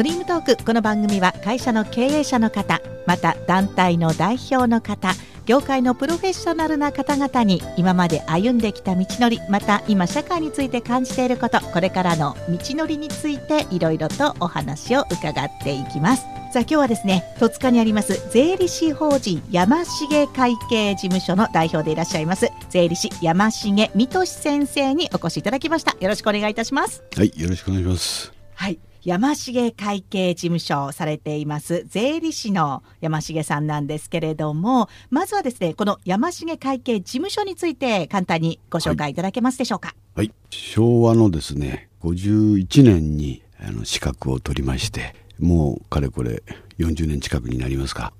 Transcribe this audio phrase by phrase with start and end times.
[0.00, 5.12] ドリームトークこの番組は会社の経営者の方また団体の代表の方
[5.44, 16.22] 業界のプロフェッショナルな方々に今まで歩んできた道のりまた今社会について感じていることこれからの道のりについていろいろとお話を伺っていきます。
[16.22, 25.94] さあ今日はですね戸塚にあります税理士法人山重会計事務所の代表でいらっしゃいます税理士山重美俊先生にお越しいただきました。
[26.00, 27.02] よろしくお願いいたします。
[27.14, 28.32] はいよろしくお願いします。
[28.54, 39.94] はい山重会計事務所をされています税理士の山重さんなんですけれどもまずはですねこの山重会計事務所について簡単にご紹介いただけますでしょうか。
[40.14, 46.42] はい、はい、昭和のですね51年にあの資格を取りましてもうかれこれ
[46.78, 48.12] 40年近くになりますか。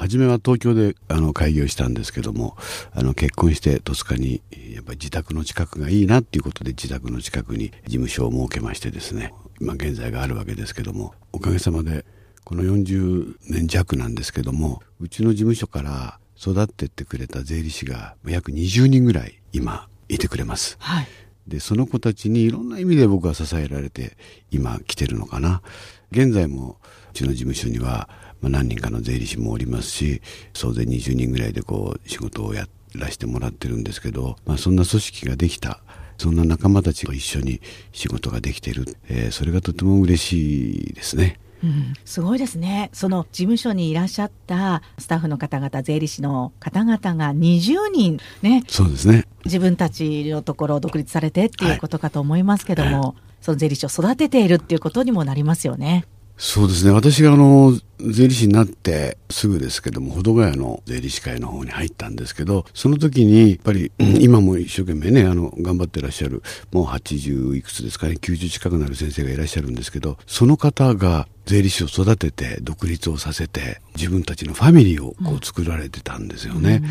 [0.00, 2.56] 初めは東京であの開業したんですけども
[2.92, 4.40] あの結婚して戸塚に
[4.74, 12.04] やっぱり自宅の近くがいいなっていうことで自宅の近くに事務所を設けましてですね今現在があるわけですけどもおかげさまで
[12.44, 20.76] この40年弱なんですけどもうちの事務所から育ってってくれた税理士が約20人ぐらい今いてくれます。
[20.80, 21.08] はい、
[21.46, 24.16] でその子たちにいろんな意味で僕は支えられて
[24.50, 25.62] 今来てるのかな。
[26.10, 26.78] 現在も
[27.10, 28.08] うちの事務所には、
[28.40, 30.22] まあ、何人かの税理士もおりますし
[30.54, 35.80] 総勢20人ぐらいでこう仕事をやらせてもらってるんですけど、まあ、そんな組織ができた
[36.20, 41.40] そんな仲間たちと一緒に仕事ができている、えー、それがとても嬉しいですね。
[41.64, 56.06] うん、すごいですねその事務所にいらっしゃったスタッフの方々税理士の方々が20人ねそうですね自分たちのところを独立されてっていうことかと思いますけども、はい、その税理士を育てているっていうことにもなりますよね。
[56.42, 56.90] そうですね。
[56.90, 66.42] 私があの、税理士になってすぐですけども、保土ヶ谷の税理士会の方に入ったんですけど、その時に、やっぱり、 今も一生懸命ね、あの、頑張ってらっしゃる、
[66.72, 76.82] もう80いくつですかね、90近くなる先生がいらっしゃるんですけど、その方が税理士を育てて、独立をさせて、自分たちのファミリーをこう作られてたんですよね。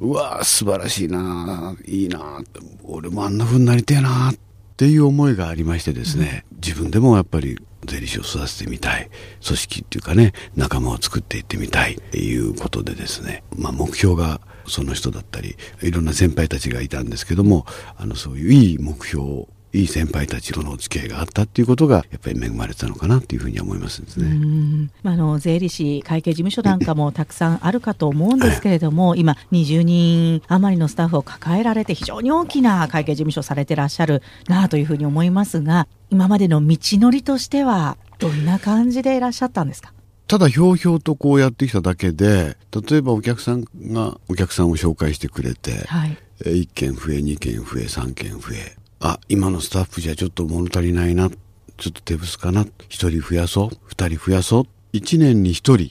[0.00, 2.42] うん、うわ素晴らしいないいな
[2.84, 4.34] 俺もあんな風になりてえなっ
[4.76, 9.10] ていう思いがありましてですね、うん、自分でもやっぱり税理士を育ててみたい。
[9.44, 11.94] 組織っていうかね仲間を作っていってみたい。
[11.94, 17.66] っていうことでですね、まあ、目標がその人だったりいろんな先輩たちがいたんですけども
[17.96, 24.90] あのそういういい目標いい先輩たちとのお付き合いがあったっていうことがやっぱり恵まれたのかなっていうふうに思いますですね。
[25.02, 39.92] あの税理士会計事務所なんかもたくさんあるかと思うんですけれども、はい、今20人余りのスタッフを抱えられて非常に大きな会計事務所されてらっしゃるなというふうに思いますが今までの道のりとしてはどんな感じでいらっしゃったんですか？
[40.28, 42.56] ただひょうひょうとこうやってきただけで
[42.88, 51.28] 例えばお客さんがお客さんを紹介してくれて、はい、1件増え2件増え3件増えあ、今のスタッフじゃちょっと物足りないな。
[51.76, 52.64] ちょっと手薄かな。
[52.88, 53.76] 一人増やそう。
[53.86, 54.64] 二人増やそう。
[54.92, 55.90] 一年に一人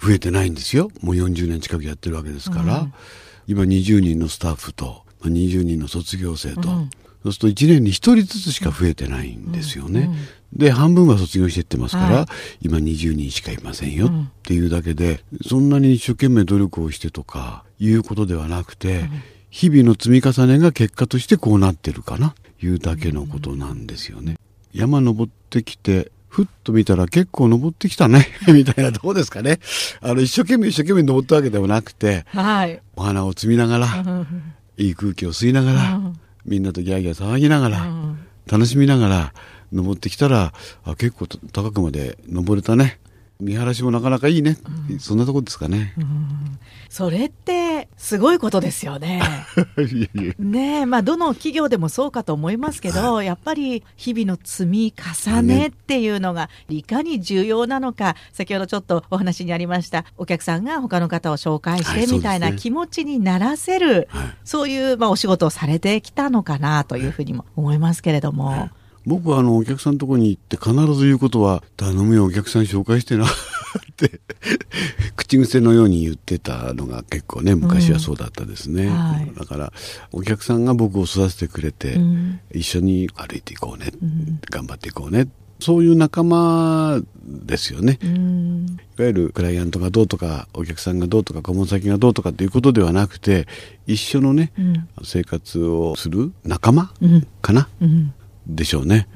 [0.00, 0.90] 増えてないんですよ。
[1.02, 2.80] もう40年近くやってるわけですから。
[2.80, 2.94] うん、
[3.46, 6.90] 今20人のスタッフと、20人の卒業生と、うん、
[7.22, 10.00] そうすると1年に1人ずつしか増えてないんですよね。
[10.00, 10.18] うんうん、
[10.52, 12.26] で、半分は卒業してってますから、はい、
[12.66, 14.10] 今20人しかいませんよっ
[14.42, 19.08] ていうだけで、そんなに一生懸命努力をしてとかいうことではなくて、
[19.52, 22.34] 日々の積み重ねが結果としてこうなってるかな。
[22.62, 24.38] いうだけのことなんですよね。
[24.72, 28.28] 山登ってきてふっと見たら結構登ってきたね。
[28.48, 29.58] みたいなどうですかね。
[30.00, 34.26] あの一生懸命一生懸命登ったわけではなくて、はい、お花を摘みながら、
[34.78, 36.00] いい空気を吸いながら、
[36.46, 38.14] みんなとギャーギャー騒ぎながら、
[38.50, 39.34] 楽しみながら
[39.72, 40.52] 登ってきたら
[40.84, 42.98] あ結構高くまで登れたね
[43.42, 44.56] 見晴らしもなかなかいいね、
[44.90, 46.58] うん、そんなとこですかね、うん、
[46.88, 49.20] それってすごいことですよね。
[50.38, 54.94] ねまあどの企業でもそうかと思いますけど、はい、やっぱり日々の積み
[55.24, 58.14] 重ねっていうのがいかに重要なのか。
[58.32, 68.70] 先ほどちょっとお話にありましたお客さんが他の方を紹介してみたいな気持ちにならせる、はい、そういうまあお仕事をされてきたのかなというふうにも思いますけれども。
[69.02, 73.30] はい僕はあのお客さんのとこに行って必ず言うことは「頼むよお客さん紹介してな」 っ
[73.96, 74.20] て
[75.16, 78.92] 口癖のように言ってたのが結構ね昔はそうだったですね、うん。
[78.92, 79.72] はい、だから
[80.12, 85.28] お客さんが僕を育ててくれて、うん、一緒に歩いていこうね、うん、頑張っていこうね
[85.58, 88.06] そういう仲間ですよね、い
[89.00, 93.46] わゆるクライアントがどうとかお客さんがどうとか顧問先がどうとかっていうことではなくて
[93.86, 94.52] 一緒のね、
[95.04, 96.92] 生活をする仲間
[97.42, 97.68] かな、
[98.46, 99.08] でしょうね。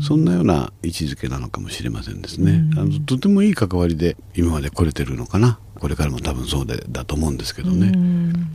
[0.00, 2.64] そんなような位置づけなのかもしれませんですね。
[2.76, 5.58] あのとてもいい関わりで今まで来れてるのかな。
[5.78, 7.92] これからも多分そうでだと思うんですけどね。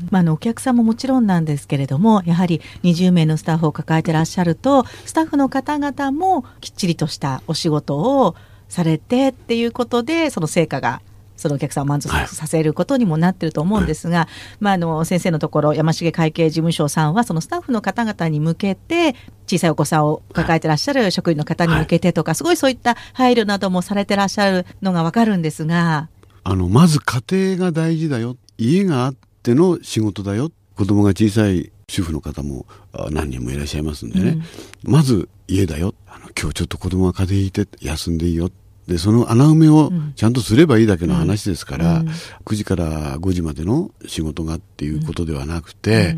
[0.09, 8.35] まあ、あのお客さんももちろんなんですけれどもやはり20名のスタッフを抱えてらっしゃるとスタッフの方々もきっちりとしたお仕事を
[8.67, 11.01] されてっていうことでその成果が
[11.41, 14.27] そのお客さんを満足させることにもなってると思うんですが、はい、
[14.59, 19.15] まあ、あの先生のところ山重会計事務所さんはそのスタッフの方々に向けて
[19.47, 26.09] 小さいお子さんを抱えてらっしゃる職員の方に向けてとか、はい、すごいそういった配慮などもされてらっしゃるのがわかるんですが。
[26.43, 27.21] あのまず家
[27.55, 28.37] 庭が大事だよ。
[28.57, 32.65] 家があっての仕事だよ子供が小さい主婦の方も
[33.11, 34.39] 何人もいらっしゃいますんでね、
[34.85, 35.93] うん、まず家だよ。
[36.07, 38.49] あの今日ちょっと子供が風邪ひいて休んでいいよ
[38.87, 46.15] でその穴埋めをちゃんとすればいいだけの話ですから、うん、9時から5時までの仕事がっていうことではなくて、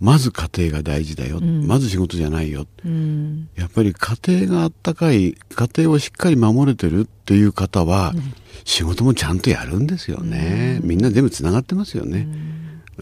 [0.00, 2.66] うん、まず家庭が大事だよ、うん、まず仕事じゃないよ、
[3.54, 4.16] やっぱり家
[4.46, 8.12] 庭があったかい家庭をしっかり守れてるっていう方は、
[8.64, 12.26] 仕事もちゃんとやるんですよね、みんな全部つながってますよね。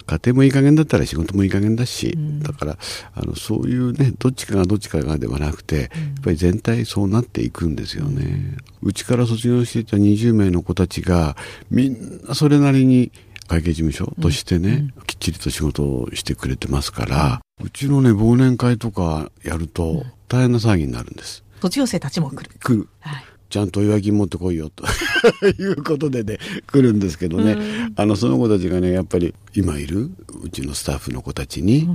[0.07, 2.79] 家庭もいい加減だったら仕事もいい加減だし、うん、だから
[3.15, 5.91] あのそういうねどっちかがどっちかがではなくて、うん、やっ
[6.23, 8.57] ぱり全体そうなっていくんですよね。
[8.83, 11.37] うちから卒業していた20名の子たちが
[11.71, 13.13] みんなそれなりに
[13.47, 21.45] 会計事務所としてね、うん、きっちりと仕事をしてくれてますから、うちのね忘年会とかやると大変な騒ぎになるんです。
[21.61, 22.51] 卒業生たちも来る。
[22.59, 22.89] 来る。
[23.01, 23.25] はい
[23.55, 24.85] ちゃんと祝い金持ってこいよと。
[25.47, 30.11] いうことでね来るんですけどね、うん、あのその子たちがねやっぱり今いる
[30.43, 31.89] うちのスタッフの子たちに、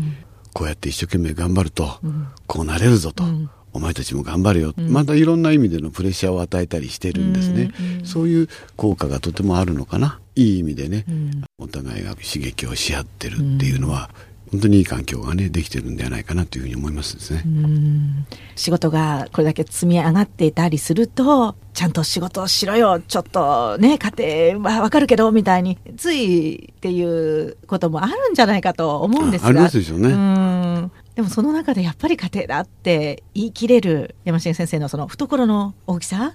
[0.54, 3.26] こうやって一生懸命頑張ると、うん、こうなれるぞと。
[3.26, 3.50] うん。
[3.74, 10.20] お前たちも頑張れよ、うん、またいろんな意味でのプレッシャーを与えたりしてるんですね、うんうん、そういう効果がとてもあるのかな。
[10.36, 14.10] いい意味でね、うん、お互いが刺激をし合ってるっていうのは、
[14.52, 17.44] 本当にいい環境がねできてるんではないかなというふうに思いますですね。
[18.56, 29.50] 仕事がこれだけ積み上がっていたりするとちゃんと仕事をしろよちょっとね家庭はわかるけどみたいについっていうこともあるんじゃないかと思うんですが。
[29.50, 36.34] ありますでしょうねでもその中でやっぱり家庭だって言い切れる山下先生のその懐の大きさ？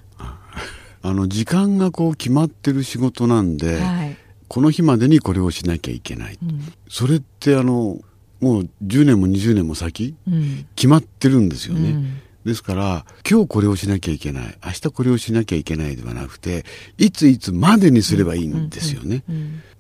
[1.03, 4.17] あの時間がこう決まってる仕事なんで、はい
[4.49, 7.99] この日までにこれをしなきゃいけない、うん、それってあの
[8.41, 14.59] もう10年も20年も先、うん、決まってるんですよね、うん、ですから今日これをしなきゃいけない。
[14.65, 16.65] 明日これをしなきゃいけないではなくて
[16.99, 19.23] いついつまでにすればいいんですよね、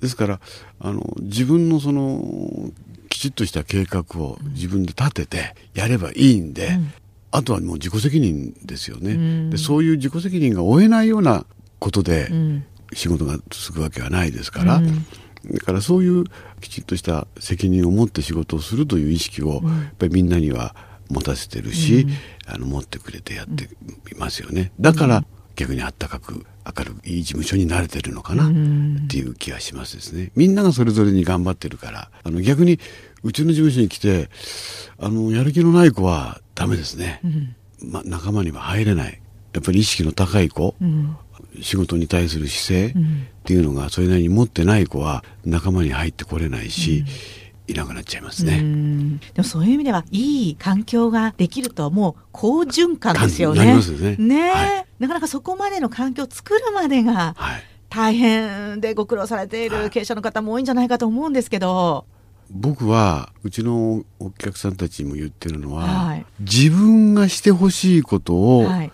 [0.00, 0.40] ですから
[0.80, 2.70] あの自分のその
[3.10, 6.78] きちっとした計画を自分で立ててやればいいんで、
[7.30, 11.44] あとはもう自己責任ですよね、でそういう自己責任が負えないような
[11.78, 12.30] ことで、
[12.94, 15.04] 仕事が続くわけはないですから、うん、
[15.52, 16.24] だからそういう
[16.60, 19.62] きちっとした責任を持って仕事をするという意識を、やっ
[19.98, 20.74] ぱりみんなには
[21.10, 22.06] 持たせてるし、
[22.46, 23.68] うん、あの持ってくれてやってい
[24.16, 24.72] ますよね。
[24.80, 25.24] だから
[25.56, 28.48] 逆にあったかく明るくいい事務所に慣れてるのかなっ
[29.06, 30.32] ていう気がしますですね。
[30.34, 32.80] みんながそれぞれに頑張ってるからあの逆に
[33.22, 34.30] うちの事務所に来て
[34.98, 37.56] あのやる気のない子はダメですね、うん、
[37.90, 39.20] ま、仲間には入れない。
[39.52, 41.16] やっぱり意識の高い子、うん、
[41.60, 47.04] 仕事に対する姿勢っていうのがそれなりに持ってない子は仲間に入ってこれないし、
[47.66, 48.58] いなくなっちゃいますね。
[49.34, 53.64] でもそういう意味ではいい環境ができるともう好循環ですよね。
[53.64, 54.16] ね。
[54.18, 57.34] ね、はい、なかなかそこまでの環境を作るまでが
[57.88, 62.06] 大変でご苦労されている経営者の方も多いんじゃないかと思うんですけど。
[62.50, 68.92] 僕はうちのお客さんたちにも言ってるのは、はい、自分がしてほしいことを、はい。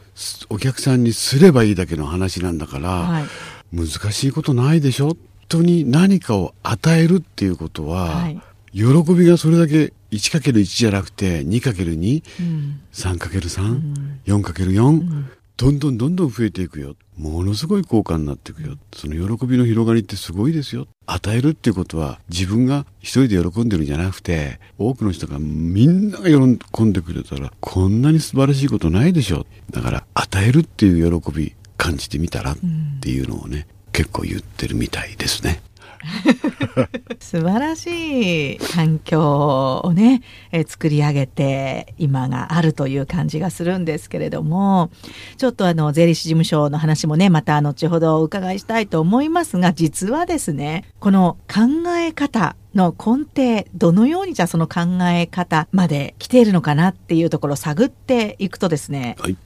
[0.50, 3.26] お客さんにすればいいだけの話なんだから、はい、
[3.72, 5.16] 難しいことないでしょ？
[5.50, 8.40] 本当に何かを与えるっていうことは、はい、
[8.72, 15.30] 喜びがそれだけ 1×1 じゃなくて 2×2、うん、3×3、うん、4×4、うん、
[15.60, 16.96] どんどんどんどん増えていくよ。
[17.18, 18.78] ものすごい効果になっていくよ。
[18.94, 20.88] その喜びの広がりってすごいですよ。
[21.04, 29.44] 与えるっていうことは自分が一人で喜んでるんじゃなくて、多くの人がみんなが喜んでくれたら、こんなに素晴らしいことないでしょ。
[29.70, 32.56] だから与えるっていう喜び感じてみたらっ
[33.02, 35.60] ていうのをね、結構言ってるみたいですね。
[37.20, 44.90] 素晴らしい環境をね、え作り上げて今があるという感じがするんですけれども
[45.36, 54.80] ちょっとあの税理士事務所の話もねまた後ほどお伺いしたいと思いますが実はですねこの考え方の根底どのようにじゃあその考
[55.12, 59.36] え方まで来ているのかなっていうところを探っていくとですね、はい、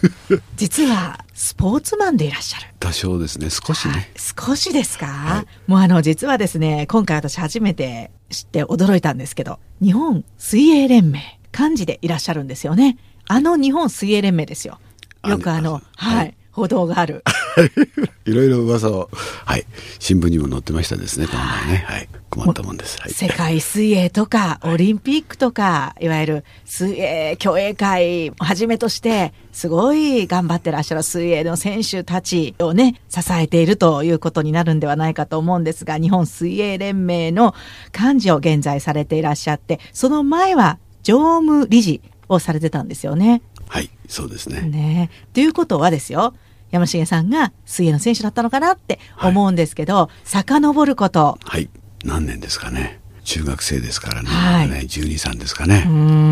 [0.56, 2.66] 実はスポーツマンでいらっしゃる。
[2.78, 3.48] 多少ですね。
[3.50, 4.10] 少しね。
[4.16, 12.98] 少しですか、はい、もうあの実はですね今回私初めて知って驚いたんですけど日本水泳連盟幹事でいらっしゃるんですよね。
[13.26, 14.78] あの日本水泳連盟ですよ。
[15.26, 16.34] よくあのはい。
[16.58, 17.22] 報道がある
[18.26, 19.10] いろいろ噂を、
[19.44, 19.64] はい、
[19.98, 21.84] 新聞にも載ってましたですね、この前ね。
[21.86, 22.08] はい。
[22.30, 23.00] 困ったもんです。
[23.00, 37.54] はい、世界水泳とか、オリンピックとか、いわゆる水泳競泳会をはじめとして、すごい頑張ってらっしゃる水泳の選手たちをね、支えているということになるんではないかと思うんですが、日本水泳連盟の
[37.98, 43.42] 幹事を現在されていらっしゃって、その前は常務理事をされてたんですよね。
[43.68, 44.60] はい、そうですね。
[44.62, 46.34] ねということはですよ、
[46.70, 51.38] 山重さんが水泳の選手だったのかなって思うんですけど、はい、遡ること。
[51.42, 51.68] はい。
[52.04, 53.00] 何年ですかね。
[53.24, 54.28] 中学生ですからね。
[54.28, 55.80] はい、ね12、3ですかね。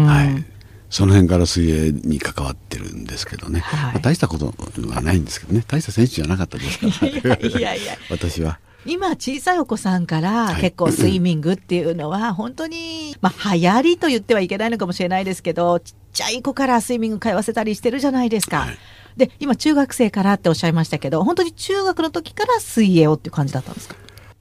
[0.07, 0.57] はい。
[0.89, 4.55] その辺から水泳に関わってるんですけどね、はい、まあ、大したこと
[4.89, 8.61] はないんですけどね大した選手じゃなかったですからいやいや 私は。
[8.89, 18.59] 今小さいお子さんから結構スイミングっていうのは 本当に、まあ、流行りと言ってはいけないのかもしれないですけどちっちゃい子からスイミング通わせたりしてるじゃないですか。
[18.59, 18.79] はい
[19.17, 23.97] で、今中学生からっておっしゃいましたけど、本当に中学の時から水泳をっていう感じだったんですか？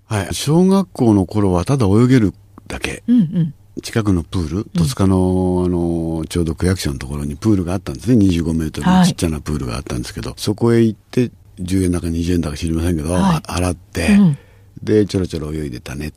[0.06, 0.34] はい。
[0.34, 2.34] 小学校の頃はただ泳げる
[2.68, 3.04] だけ。
[3.08, 3.54] うんうん。
[3.82, 8.26] 近くのプール、戸塚の、あの、ちょうど区役所のところにプールがあったんですね。
[8.26, 14.38] 25メートルのちっちゃなプールがあったんですけど、はい、そこへ行って、10円だか20円だか知りませんけど、はい、洗って、うん、
[14.82, 16.14] で、ちょろちょろ泳いでたね。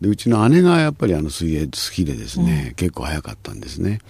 [0.00, 4.00] で、うちの姉がやっぱりあの水泳好きでですね、うん、結構早かったんですね。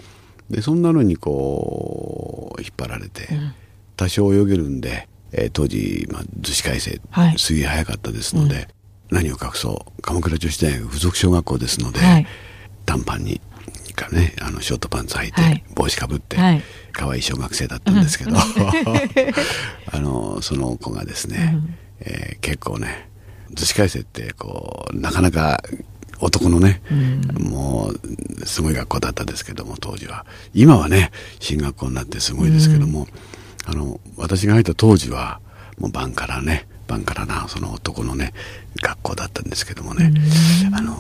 [0.49, 3.55] で、そんなのにこう、引っ張られて、うん
[3.97, 8.69] 多少泳げるんで、えー、当時、まあ、逗子海星、はい、水泳早かったですので、
[9.11, 10.03] うん、何を隠そう。
[10.03, 12.27] 鎌倉女子大学附属小学校ですので、はい、
[12.87, 13.41] 短パンに
[13.95, 18.37] かねあのショートパンツ履いて、はい、帽子かぶって、はい、可愛い小学生だったんですけど、うん、
[19.93, 23.09] あのその子がですね、うん、えー、結構ね
[23.55, 25.63] 逗子海星ってこうなかなか
[26.21, 27.21] 男のね、うん、
[27.51, 27.93] も
[28.43, 30.27] うすごい学校だったんですけども当時は。
[30.55, 31.11] 今はね
[31.41, 33.07] 進学校になってすごいですけども、うん
[33.67, 35.41] あの、私が入った当時は、
[35.79, 38.33] もう晩からね、晩からな、その男のね、
[38.83, 40.13] 学校だったんですけどもね、
[40.73, 40.97] あの、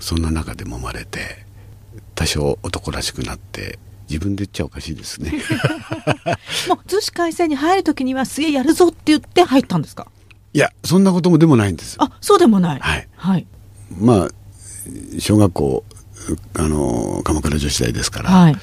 [0.00, 1.44] そんな中で揉まれて、
[2.14, 5.32] 多少男らしくなって、自分で言っちゃおかしいですね。
[6.68, 10.06] もう、逗子海星に入る時には水泳やるぞって言って入ったんですか？
[10.52, 11.96] いや、そんなこともでもないんです。
[11.98, 12.80] あ、そうでもない。
[12.80, 13.08] はい。
[13.16, 13.46] はい。
[13.98, 14.28] まあ、
[15.18, 15.84] 小学校、
[16.54, 18.56] あの、鎌倉女子大ですから、はい、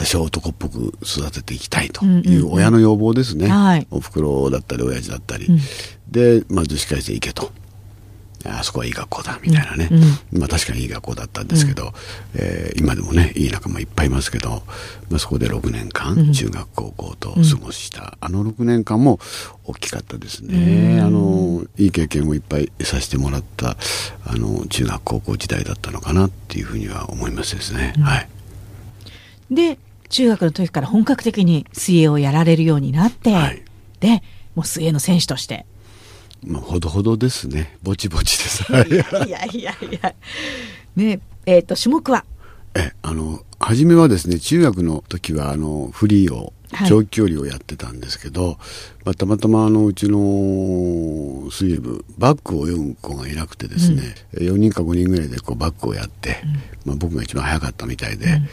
[0.00, 5.58] 多少男っぽく育てていきたいという親の要望ですね、はい、おふくろだったり親父だったり、うん、
[6.10, 7.52] で、まあ、女子会生行けと。
[8.46, 11.90] あそこはいい学校だみたいなね、うんうん、まあ確かにいい学校だったんですけど、うん、
[12.36, 14.62] えー、今でもねいい仲間いっぱいいますけど、
[15.10, 19.20] まあ、そこで6年間、中学高校と過ごした、あの6年間も
[19.66, 23.76] 大きかったですね、あのいい経験をいっぱいさせてもらった
[24.24, 28.28] あの中学高校時代だったのかなっていうふうには思いますですね、はい。
[29.50, 29.78] で
[30.10, 33.62] 中学の時から本格的に水泳をやられるようになって、はい、
[34.00, 34.22] で
[34.54, 35.64] もう水泳の選手として。
[36.42, 37.76] まあ、ほどほどですね。
[37.82, 38.64] ぼちぼちです。
[38.72, 40.14] いやいやいや。
[40.96, 42.24] ねえっ、ー、と、種目は？
[42.74, 46.52] え、あの、初めはですね、中学の時は、あの、フリーを、
[46.88, 48.56] 長距離をやってたんですけど、はい、
[49.06, 56.52] まあ、たまたまあのうちの水泳部バックを泳ぐ子がいなくてですね、うん、4人か5人ぐらいでこうバックをやって、うん、
[56.90, 58.48] まあ、僕が一番早かったみたいで、うん、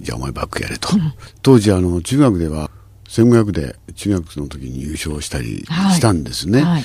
[0.00, 2.70] じゃあお前バックやれと、うん、当時あの中学では
[3.08, 6.70] 1500で中学の時に優勝したりしたんですね、はい。
[6.72, 6.84] はい、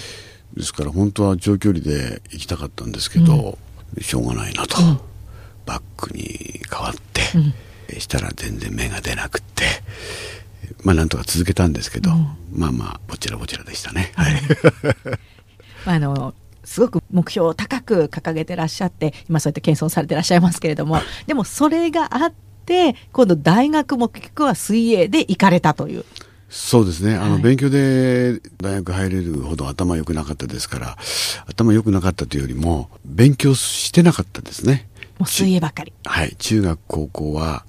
[0.56, 3.58] ですから本当は長距離で行きたかったんですけど、
[3.96, 5.00] うん、しょうがないなと、うん、
[5.66, 6.94] バックに変わっ
[7.90, 9.66] て、したら全然芽が出なくって
[10.84, 12.12] まあなんとか続けたんですけど、
[12.52, 14.12] まあまあぼちらぼちらでしたね。
[14.16, 14.42] はい、
[15.86, 16.34] あの
[16.64, 22.34] すごく目標を高く掲げてらっしゃって今そうやって謙遜されてらっしゃいますけれどもでもそれがあっ
[22.66, 26.06] て今度大学も結局は水泳で行かれたという。
[26.50, 27.16] そうですね。
[27.16, 30.98] あの、はい、勉強で大学入れるほど頭良くなかったですから、
[31.48, 34.88] 頭良くなかったというよりも、勉強してなかったですね。
[35.20, 35.92] もう水泳ばかり。
[36.06, 36.36] はい。
[36.38, 37.66] 中学、高校は、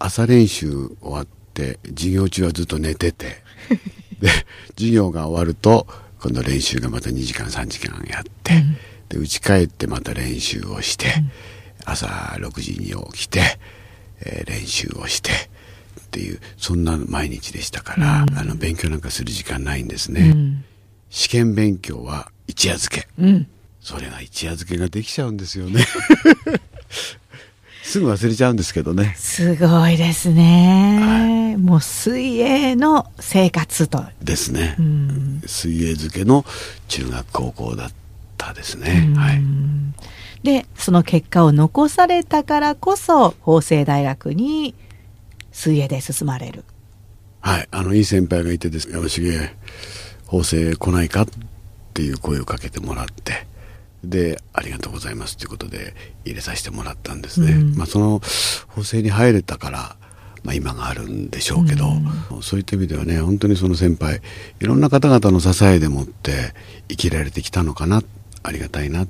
[0.00, 0.70] 朝練習
[1.00, 3.42] 終わって、授業中はずっと寝てて、
[4.20, 4.30] で、
[4.76, 5.86] 授業が終わると、
[6.20, 8.76] 今度練習がまた2時間、3時間やって、うん、
[9.08, 11.30] で、家帰ってまた練習をして、うん、
[11.84, 12.06] 朝
[12.38, 13.60] 6時に起きて、
[14.24, 20.64] えー、練習をしてっていうそんな毎日でしたから、うん、あの勉強なんかする時間ないんですね、うん、
[21.10, 23.46] 試験勉強は一夜漬け、うん、
[23.80, 25.84] それが一夜漬けができちゃうんですよね。
[27.82, 29.14] すぐ忘れちゃうんですけどね。
[29.16, 34.04] すごいですね、はい、もう水泳の生活と。
[34.22, 34.76] ですね、
[35.46, 36.44] 水泳漬けの
[36.88, 37.90] 中学高校だっ
[38.36, 39.42] たですね、はい
[40.42, 44.74] でその結果を残されたからこそ法政大学に
[45.52, 46.64] 水泳で進まれる。
[47.40, 47.68] はい。
[47.70, 48.90] あのいい先輩がいてです。
[48.90, 49.50] 山重
[50.26, 51.26] 法政来ないかっ
[51.94, 53.46] ていう声をかけてもらって。
[54.04, 55.36] でありがとうございます。
[55.36, 58.20] ということで入れさせてもらったんですね、うん、まあ、その
[58.68, 59.96] 法政に入れたから
[60.44, 61.86] まあ、今があるんでしょうけど、
[62.30, 64.22] うん、そういった意味ではね本当にその先輩
[64.60, 66.54] いろんな方々の支えでもって
[66.88, 68.02] 生きられてきたのかな。
[68.44, 69.08] ありがたいなっ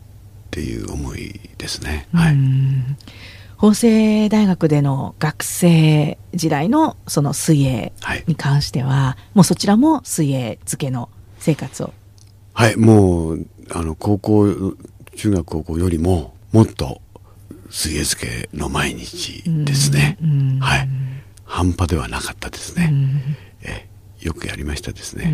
[0.50, 2.08] ていう思いですね。
[2.12, 2.36] はい、
[3.56, 7.92] 法政大学での学生時代のその水泳
[8.26, 11.92] に関しては、はい、もうそちらも水泳漬けの生活を。
[12.52, 14.74] はいもうあの高校
[15.14, 17.00] 中学高校よりももっと
[17.70, 20.16] 水泳漬けの毎日ですね、
[20.60, 20.88] はい。
[21.44, 22.92] 半端ではなかったですね、
[23.62, 23.88] え
[24.20, 25.32] よくやりましたですね。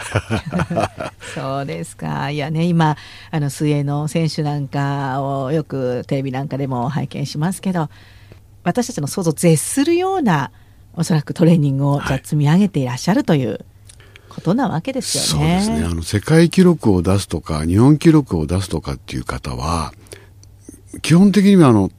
[1.34, 2.30] そうですか。
[2.30, 2.96] いやね、今、
[3.30, 7.88] あの、水泳の選手なんかをよくテレビなんかでも拝見しますけど、
[8.64, 10.50] 私たちの想像を絶するような、
[10.94, 13.64] おそらくトレーニングをじゃ積み上げていらっしゃるという
[14.28, 15.60] ことなわけですよね。
[15.60, 15.88] そうですね。
[15.90, 19.92] あの、世界記録を出すとか、日本記録を出すとかっていう方は、
[21.02, 21.90] 基本的にはあの、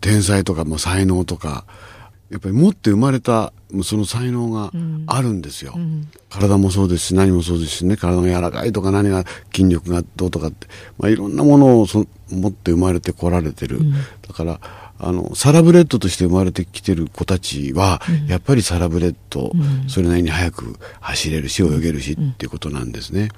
[0.00, 1.64] 天才とか、も才能とか、
[2.30, 3.52] やっぱり持って生まれた
[3.84, 4.72] その才能が
[5.06, 10.66] あるんですよ、うん、体もそうですし何もそうですしね体が柔らかいとか何が筋力がどうとかって、
[10.98, 13.98] まあ、いろんなものをそ持って生まれてこられてる、うん、だ
[14.34, 14.60] から
[14.98, 19.52] あのサラブレッドとして生まれてきてる子たちは、うん、やっぱりサラブレッド、
[19.88, 23.28] それなりに速く走れるし泳げるしっていうことなんですね、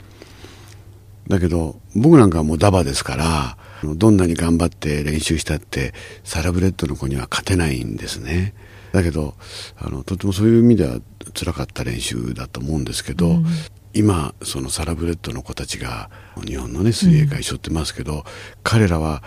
[1.26, 3.56] だけど僕なんかはもうダバですから
[3.96, 8.54] どんなに頑張って練習したってサラブレッドの子には勝てないんですね。
[8.92, 9.34] だけど
[9.76, 10.98] あのとてもそういう意味では
[11.34, 13.46] 辛かった練習だと思うんですけど、うん、
[13.94, 16.10] 今そのサラブレッドの子たちが
[16.44, 18.22] 日本のね水泳界背負ってますけど、うん、
[18.62, 19.22] 彼らは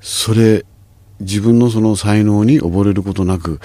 [0.00, 0.64] それ
[1.20, 3.60] 自分のその才能に溺れることなく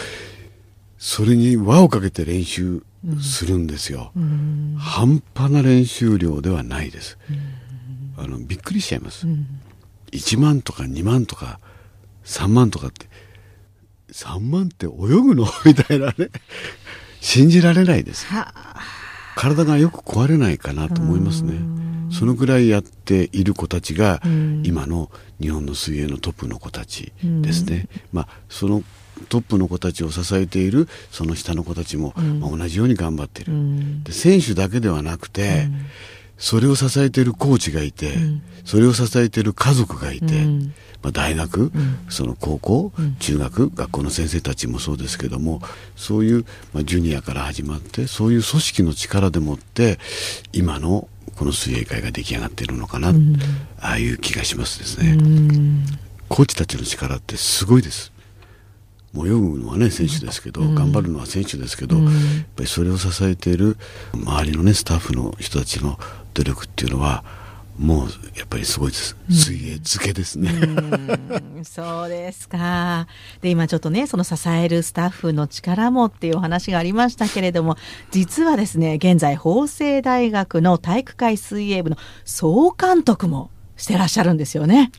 [0.98, 2.84] それに輪をかけて練習
[3.22, 7.18] するんですよ、うん、半端な練習量ではないです、
[8.18, 9.46] あのびっくりしちゃいます、うん、
[10.12, 11.60] 1万とか2万とか
[12.26, 13.08] 3万とかって
[14.12, 15.46] 3万って泳ぐの？
[15.66, 16.30] みたいなね。
[17.20, 18.26] 信じられないです。
[19.36, 21.60] 体がよく壊れないかなと思いますね。
[22.12, 24.22] そのぐらいやっている子たちが
[24.64, 28.84] 今の日本の水泳のトップの子たちですね、まあその
[29.30, 33.52] トップの子たちを支えているその下の子たちも、まあ、同じように頑張っている、
[34.04, 35.68] で選手だけではなくて、
[36.38, 38.14] それを支えているコーチがいて、
[38.64, 40.46] それを支えている家族がいて、
[41.08, 45.62] まあ、大学、うん、その高校、うん、中学学校の先生たちもそうですけども
[45.96, 50.00] そういう、まあ、ジュニアから始まってそういう組織の力でもって
[50.52, 53.38] 今のこの水泳界が出来上がっているのかな、うん、
[53.80, 55.18] ああいう気がしますですね。
[56.28, 58.12] コーチたちの力ってすごいです。
[59.16, 62.06] 泳ぐのはね選手ですけど、頑張るのは選手ですけど、やっ
[62.56, 63.78] ぱりそれを支えている
[64.14, 66.00] 周りのねスタッフの人たちの
[66.34, 67.24] 努力っていうのは
[67.78, 69.16] もうやっぱりすごいです。
[69.30, 70.50] 水泳漬けですね。
[70.50, 73.08] う そうですか。
[73.42, 77.78] で、今ちょっとね、その支えるスタッフの力もっていうお話がありましたけれども、
[78.10, 84.92] 実はですね、現在法政大学の体育会水泳部の総監督もしてらっしゃるんですよね。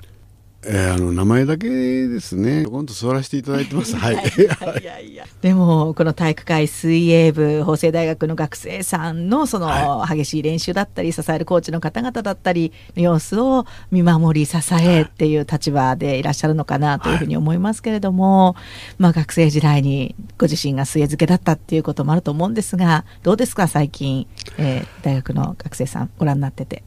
[0.65, 2.67] えー、あの名前だけですね。
[2.69, 3.95] 今度座らせていただいてます。
[3.95, 4.15] はい。
[4.17, 5.25] いやいや。
[5.41, 24.27] でもこの体育会水泳部法政大学の学生さんのその激しい練習だったり支えるコーチの方々だったりの様子を見守り支えっていう立場でいらっしゃるのかなというふうに思いますけれども、はい、まあ学生時代にご自身が水泳漬けだったっていうこともあると思うんですが、どうですか最近、
[24.59, 26.83] えー、大学の学生さんご覧になってて。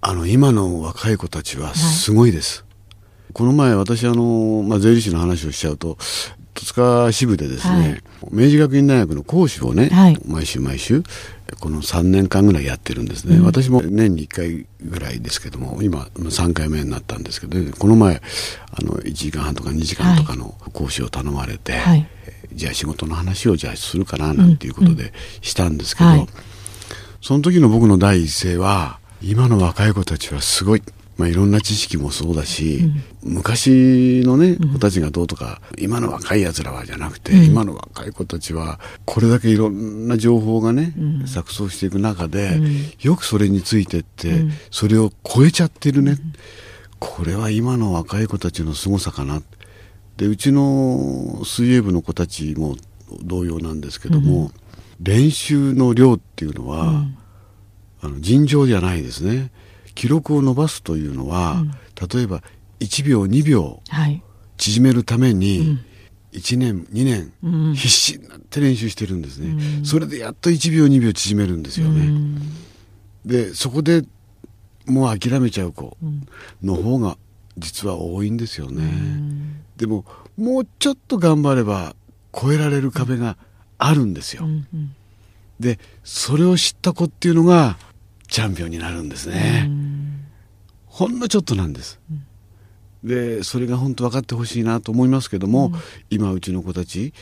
[0.00, 2.60] あの今の若い子たちはすごいです。
[2.60, 2.67] はい
[3.38, 5.96] この前私あの、まあ、税理士の話をしちゃうと
[6.54, 11.04] 戸塚支部でですね、はい、明治学院大学の講師をね、はい、毎週毎週
[11.60, 22.08] この3年間ぐらいやってるんですね、うん、私も年に1回ぐらいですけども今3回目になったんですけど、ね、この前あの1時間半とか2時間とかの講師を頼まれて、はい、
[22.52, 26.26] じゃあ仕事の話をじゃあするかななんていうことでしたんですけど、うんうん、
[27.22, 30.82] その時の僕の第一声は今の若い子たちはすごい
[31.18, 32.88] まあ、いろんな知識もそうだし、
[33.24, 40.94] うん、昔のね、子たちがどうとか、今の若い奴らはじゃなくて、うん、今の若い子たちは、これだけいろんな情報がね、
[41.26, 42.60] 錯綜していく中で、
[43.00, 46.18] よくそれについてって、それを超えちゃってるね。
[47.00, 49.42] これは今の若い子たちの凄さかな。
[50.16, 52.76] で、うちの水泳部の子たちも
[53.24, 54.52] 同様なんですけども、
[55.00, 57.04] 練習の量っていうのは、
[58.00, 59.50] あの尋常じゃないですね。
[59.98, 61.70] 記録を伸ばすというのは、うん、
[62.08, 62.40] 例えば
[62.78, 63.82] 1秒2秒
[64.56, 65.76] 縮めるために、
[66.32, 72.40] 1年2年、うん、必死になって練習してるんですね、うん、それでやっと1秒2秒縮めるんですよね、
[73.26, 74.04] でそこで
[74.86, 75.96] もう諦めちゃう子
[76.62, 77.18] の方が
[77.56, 78.84] 実は多いんですよね、
[79.78, 80.04] でも
[80.36, 81.96] もうちょっと頑張れば
[82.32, 83.36] 超えられる壁が
[83.78, 84.46] あるんですよ、
[85.58, 87.76] でそれを知った子っていうのが
[88.28, 89.68] チャンピオンになるんですね、
[90.98, 92.00] ほんのちょっとなんです、
[93.04, 95.72] でそれが本当分かってほしいなと思いますけども、うん、
[96.10, 97.14] 今うちの子たち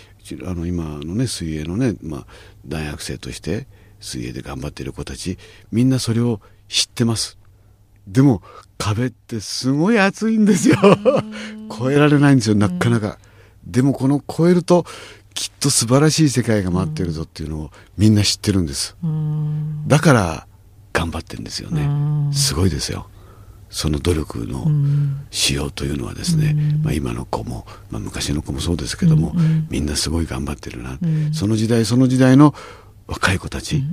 [0.47, 2.27] あの今のね水泳のね、まあ、
[2.67, 3.67] 大学生として
[4.01, 5.37] 水泳で頑張っている子たち
[5.71, 7.37] みんなそれを知ってます。
[8.09, 8.41] でも
[8.79, 10.77] 壁ってすごい厚いんですよ。
[11.71, 13.19] 越えられないんですよなかなか、
[13.67, 14.87] でもこの越えると
[15.35, 18.97] きっと素晴らしい世界が待ってるぞっていうのをみんな知ってるんです。
[19.87, 20.47] だから
[20.95, 22.33] 頑張ってるんですよね。
[22.33, 23.11] すごいですよ
[23.71, 24.67] その努力の
[25.31, 32.55] しようというのはですね、うん、まあ、今の子も、まあ、昔の子もそうですけども、うん、みんなすごい頑張ってるな、うん、その時代その時代の
[33.07, 33.85] 若い子たち、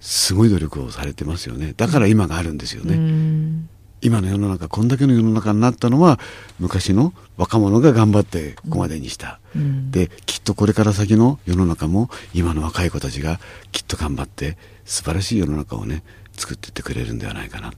[0.00, 1.72] すごい努力をされてますよね。
[1.76, 3.68] だから今があるんですよね、
[4.00, 6.18] 今の世の中こんだけの世の中になったのは
[6.58, 9.38] 昔の若者が頑張ってここまでにした、
[9.90, 13.38] できっとこれから先の世の中も今の若い子たちが
[13.70, 16.02] きっと頑張って素晴らしい世の中をね
[16.36, 17.72] 作っていってくれるんではないかな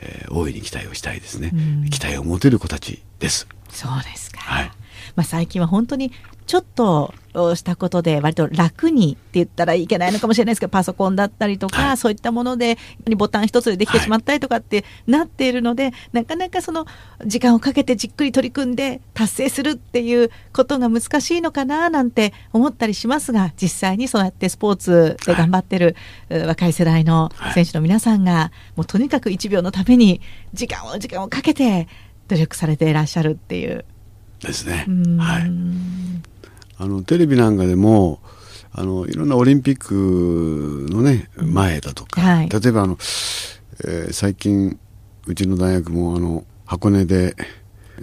[0.00, 1.52] えー、大いに期待をしたいですね、
[1.90, 3.46] 期待を持てる子たちです。
[3.70, 4.70] そうですか、はい
[5.16, 6.12] まあ、最近は本当に
[6.46, 7.12] ちょっと
[7.54, 12.78] したことで割と楽にって言ったらいけないのかもしれないですけどパソコンだったりとか、はい、そういったもので
[13.16, 16.86] ボタン一つでできてしまったりとかってなっているので、はい、なかなかその
[17.26, 25.96] 時間をかけてじっくり取り組んで達成するっていうことが難しいのかななんて思ったりしますが実際にそうやってスポーツで頑張ってる、
[26.30, 30.20] はい、若い世代の選手の皆さんが、もうとにかく1秒のために
[30.54, 31.88] 時間を時間をかけて
[32.28, 33.84] 努力されていらっしゃるっていう。
[34.46, 34.86] ですね。
[35.18, 35.50] はい。
[36.78, 38.20] あのテレビなんかでも
[38.72, 42.98] あのいろんなオリンピックのね前だとか、はい、例えばあの、
[43.84, 44.78] えー、最近
[45.26, 47.34] うちの大学もあの箱根で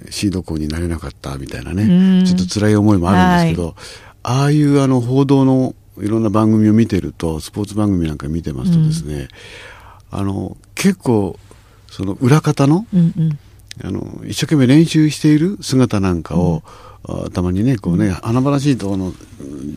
[0.10, 3.75] シード校になれなかったみたいなねちょっと辛い思いもあるんですけど、はい、
[4.23, 9.27] ああいうあの報道のいろんな番組を見てるとスポーツ番組なんか見てますとですね、
[10.10, 11.38] あの結構
[11.88, 13.39] その裏方のうんうん、
[13.84, 16.84] あの一生懸命練習している姿なんかを、うん。
[17.34, 19.14] たまにね、こうね、華々しいとの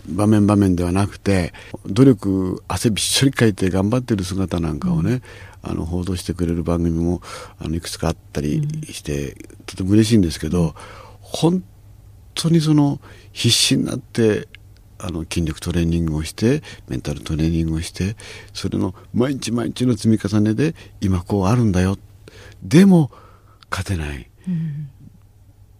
[0.09, 1.53] 場面場面ではなくて、
[1.87, 5.23] 努力、汗びっしょりかいて頑張ってる姿なんかをね、
[5.63, 7.23] あの、報道してくれる番組も、
[7.59, 10.77] あの、いくつかあったりして、とても嬉しいんですけど、
[11.21, 11.65] 本
[12.35, 13.01] 当にその、
[13.33, 14.47] 必死になって、
[14.99, 18.17] あの筋力トレーニングをしてメンタルトレーニングをして
[18.55, 21.99] それの毎日毎日の積み重ねで今こうあるんだよ。
[22.63, 23.11] でも
[23.70, 24.88] 勝てない、うん、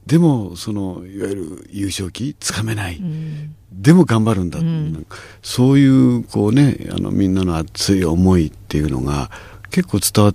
[0.07, 5.07] でもそのいわゆる優勝旗つかめない、うん、でも頑張るんだ、うん、
[5.43, 9.31] そういうこうねあのみんなの熱い思いっていうのが
[9.71, 10.35] 結構伝わ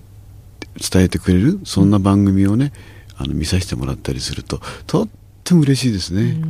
[0.77, 2.71] 伝えてくれるそんな番組をね
[3.17, 5.07] あの見させてもらったりするととっ
[5.43, 6.41] ても嬉しいですね。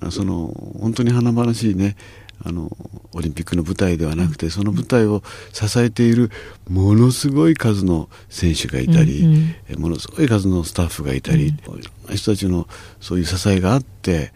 [0.00, 1.96] うん、その本当に華々しいね
[2.44, 2.70] あの
[3.12, 5.22] オリンピックの舞台ではなくてその舞台を
[5.52, 6.30] 支えている
[6.68, 12.68] ものすごい数の選手がいたり、うんうん、ものすごい数のスタッフがいたり、うん、いろんな人たちの
[13.00, 14.32] そういう支えがあって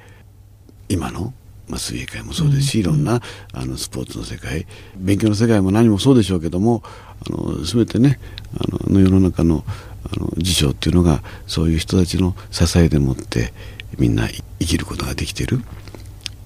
[0.88, 1.32] 今の、
[1.68, 3.20] まあ、水泳界もそうですし、いろんな
[3.52, 6.82] あのスポーツの世界勉強の世界も何もそうでしょうけども
[7.28, 8.18] あの全てね
[8.54, 9.64] あの世の中の
[10.02, 13.52] あの事象っていうのがそういう人たちの支えでもって
[13.98, 15.60] みんな生きることができている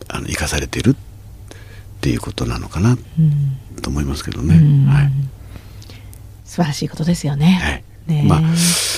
[0.08, 0.94] あの生かされているっ
[2.04, 2.98] ていうことなのかな
[3.80, 4.56] と思いますけどね。
[4.86, 5.10] はい、
[6.44, 7.58] 素晴らしいことですよね。
[7.62, 8.40] はい、ねまあ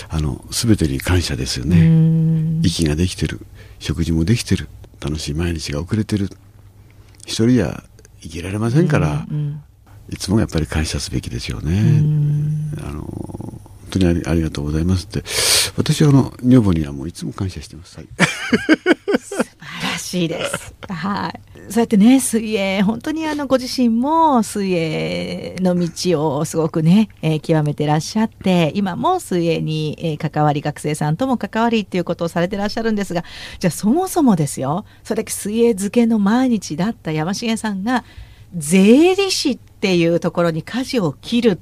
[0.08, 2.60] あの全てに感謝ですよね。
[2.64, 3.46] 息ができてる、
[3.78, 4.68] 食事もできてる、
[5.00, 6.30] 楽しい毎日が遅れてる。
[7.24, 7.84] 一人や
[8.22, 9.24] 生きられませんから、
[10.10, 12.02] いつもやっぱり感謝すべきですよね。
[12.82, 15.22] あの本当にありがとうございますって。
[15.76, 17.98] 私はあの女房にはもういつも感謝してます。
[17.98, 18.08] はい。
[19.20, 20.74] 素晴らしいです。
[20.88, 21.40] はい。
[21.68, 33.24] そうやってね水泳本当にあのご自身も水泳の道をすごくね、えー、極めてらっしゃって今も水泳に、えー、関わり学生さんとも関わりっていうことをされてらっしゃるんですが
[33.58, 38.04] じゃあそもそもですよそれだけ水泳漬けの毎日だった山重さんが
[38.56, 41.60] 税理士っていうところに舵を切る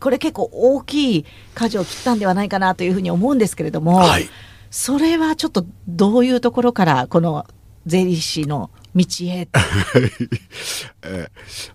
[0.00, 1.24] これ結構大きい
[1.54, 4.28] 舵を切ったんではないかなというふうに思うんですけれども、はい、
[4.70, 7.46] それはちょっとどういうところからこの
[7.86, 9.48] 税理士の道へ。
[11.04, 11.30] え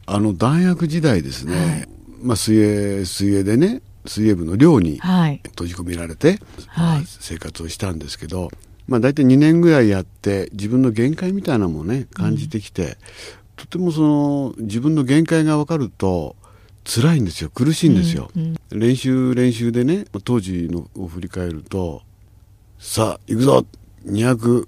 [0.05, 1.89] あの大学時代ですね、はい、
[2.21, 8.49] まあ、水泳水泳でね水泳部の寮に閉じ込められて、はい、生活をしたんですけど、
[8.87, 12.95] まあ、大体2年ぐらいやって自分の限界みたいなのもね感じてきて、うん、
[13.55, 16.35] とてもその自分の限界が分かると
[16.83, 17.49] 辛いんですよ。
[17.49, 22.01] 苦しいんですよ、うんうん、練習練習でね当時のを振り返ると
[22.77, 23.65] さあ行くぞ
[24.05, 24.65] ！240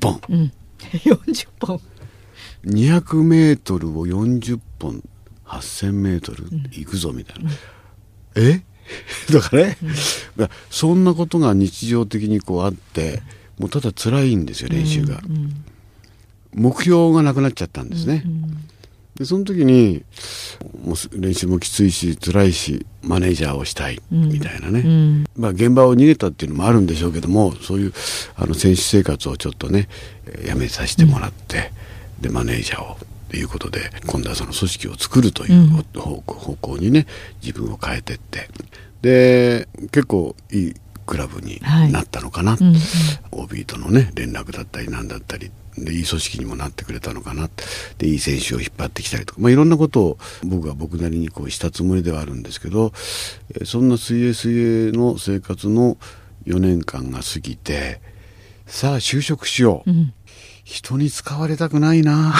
[0.00, 0.52] 本、うん、
[1.04, 1.80] 40本。
[2.64, 5.02] 200メートルを40本
[5.46, 7.50] 8000メートル行くぞみたいな、
[8.34, 8.62] うん、え？
[9.32, 9.78] だからね、
[10.36, 13.22] うん、そんなことが日常的にこうあって
[13.58, 15.64] もうただ辛いんですよ練習が、うんうん、
[16.54, 18.68] 目標がなくなっちゃったんですね、うんうん、
[19.20, 20.02] でその時に
[20.82, 27.92] もう練習もきついし辛いしマネージャーをしたいみたいなね、うん、まあ、現場を逃げたっていうのもあるんでしょうけどもそういう
[28.34, 29.90] あの選手生活をちょっとね
[30.46, 31.70] やめさせてもらって、
[32.18, 32.96] でマネージャーを
[33.28, 36.22] ということで今度はその組織を作るという方
[36.56, 37.06] 向にね
[37.42, 38.48] 自分を変えてって。
[39.02, 42.68] で結構いいクラブになったのかな、はいうん。
[42.68, 45.50] うん、OB とのね連絡だったり何だったり
[45.84, 47.48] でいい組織にもなってくれたのかな
[47.98, 52.92] でいい選手を引っ張ってきたりとか、まあ、いろんなことを僕は僕なりにこうしたつもりではあるんですけど
[53.64, 54.56] そんな水泳水
[54.88, 55.96] 泳の生活の
[56.46, 58.00] 4年間が過ぎて
[58.66, 60.12] さあ就職しよう、うん。
[60.70, 62.34] 人に使われたくないな。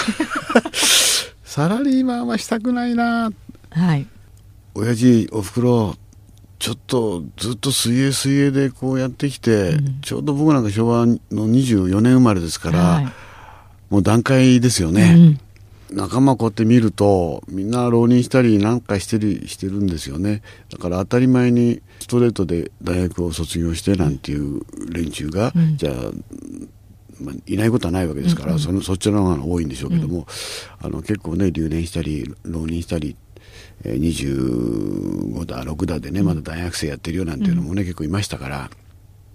[1.42, 3.32] サラリーマンはしたくないな。
[3.70, 4.06] はい。
[4.74, 5.96] 親父おふくろ
[6.60, 13.08] ちょっとずっと水泳水泳でこうやってきて、うん、ちょうど僕なんか昭和の24年生まれですから、はい、
[13.90, 15.38] もう段階ですよね、
[15.90, 20.42] うん、仲間こうやって見るとみんな浪人したりなんかしてりしてるんですよね。
[20.70, 25.94] だから当たり前にストレートで大学を卒業してなんていう連中が、うん、じゃあ
[27.20, 28.54] まあ、いないことはないわけですから、うん。
[28.54, 33.14] うん、そのそっちの方が多いんでしょうけども、うん、あの結構ね留年したり浪人したり、
[33.84, 34.00] えー、
[35.34, 38.70] 25だ6だでねまだ大学生やってるよなんていうのもね、うん、結構いましたから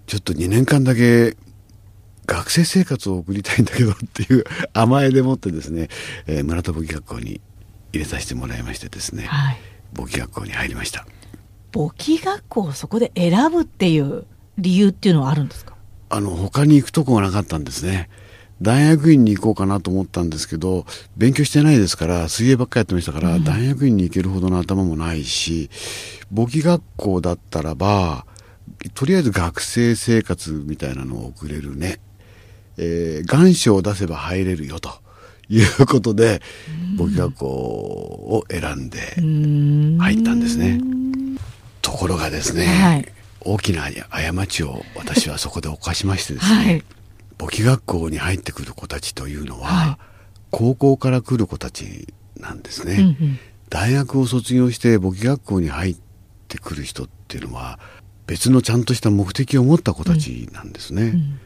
[0.06, 1.36] ちょっと2年間だけ
[2.26, 5.88] 学生生活を送りたいんだけどっていう 甘えでもってですね、
[6.26, 7.40] えー、村田簿記学校に
[7.92, 9.58] 入れさせてもらいましてですね、はい、
[9.92, 11.06] 簿記学校に入りました
[11.72, 14.24] 簿記学校をそこで選ぶっていう
[14.58, 15.74] 理由っていうのはあるんですか？
[16.08, 18.08] あの、他に行くとこがなかったんですね。
[18.62, 20.86] 大学院に行こうかなと思ったんですけど、
[21.16, 25.68] 勉強してないですから、水泳ばっかりやってましたから、うん、大学院に行けるほどの頭もないし、
[26.30, 28.24] 簿記学校だったらば、
[28.94, 31.98] とりあえず学生生活みたいなのを送れるね。
[32.78, 34.90] えー、願書を出せば入れるよと
[35.48, 36.42] いうことで、
[36.96, 38.98] 簿記学校を選んで
[40.00, 40.80] 入ったんですね。
[41.82, 43.12] ところがですね、はい。
[43.46, 46.84] 大きな過ちを私はそこで犯しましてですね、はい、
[47.38, 49.96] 簿記学校に入ってくる子たちというのは、はい、
[50.50, 53.38] 高校から来る子たちなんですね、うんうん、
[53.70, 55.96] 大学を卒業して簿記学校に入っ
[56.48, 57.78] てくる人っていうのは
[58.26, 61.40] 別のちゃんとした目的を持った子たちなんですね、うんうん、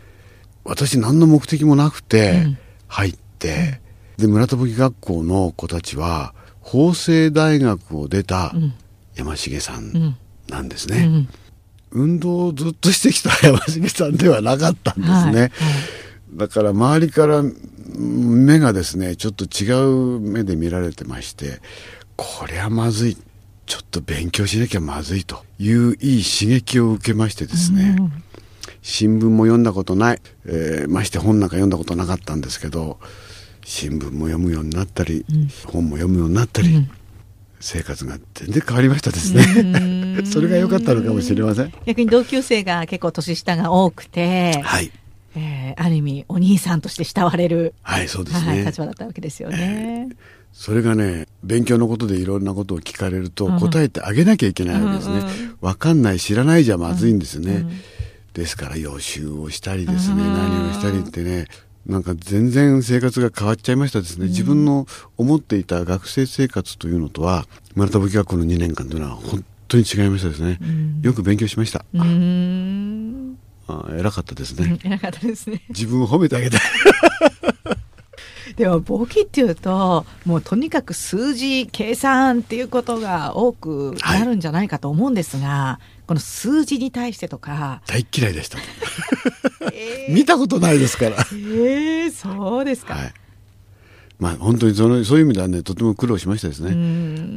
[0.65, 2.57] 私何の目的もなくて
[2.89, 3.81] 入って、
[4.19, 8.53] うん、で村田簿記学校の子たちは法政大学を出た
[9.15, 10.17] 山重さん
[10.49, 11.15] なんですね、うん。
[11.15, 11.29] うん。
[12.13, 15.51] 運動をずっとしてきた山重さんではなかったんですね、はいはい、
[16.35, 17.43] だから周りから
[17.97, 19.73] 目がですねちょっと違
[20.17, 21.61] う目で見られてまして
[22.17, 23.17] これはまずい。
[23.67, 28.13] ちょっと勉強しなきゃまずいといういい刺激を受けましてですね、うん、
[28.83, 32.99] 新聞も読んだことない、えー、まして本なんか読んだことなかったんですけど
[33.65, 36.91] 新聞も読むようになったり、うん、本も読むようになったり、うん、
[37.61, 40.25] 生活が全然変わりましたですね。
[40.25, 41.73] それが良かったのかもしれません。
[41.87, 44.91] 逆に同級生が結構年下が多くて、はい。
[45.37, 50.09] えー、ある意味お兄さんとして慕われる、はいそうですね、立場だったわけですよね。
[50.11, 50.17] えー
[50.53, 57.71] それがね勉強のことでいろんなことを聞かれると答えてあげなきゃいけないわけですね、うん、分かんない知らないじゃまずいんですね、うん、
[58.35, 61.47] ですから予習をしたりですね、何をしたりってね
[61.87, 71.85] なんか全然生活が変わっちゃいましたですね、自分の思っていた学生生活というのとは村田武器学校の2年間というのは本当に違いましたですね、うん、よく勉強しました。
[71.95, 73.39] うん。
[73.69, 75.63] あ偉かったですね、偉かったですね。
[75.71, 76.61] 自分を褒めてあげたい。
[78.57, 87.83] でも簿記っていうともうとにかく数字計算っていうことが多くなるんじゃないかと思うんですが、はい、この数字に対してとか。
[87.87, 88.59] 大嫌いでした、
[89.73, 91.19] えー、見たことないですから。
[91.19, 93.15] えー、そうですか、はい。
[94.19, 96.71] まあ、本当にそのそういう意味ではねとても苦労しましたですね。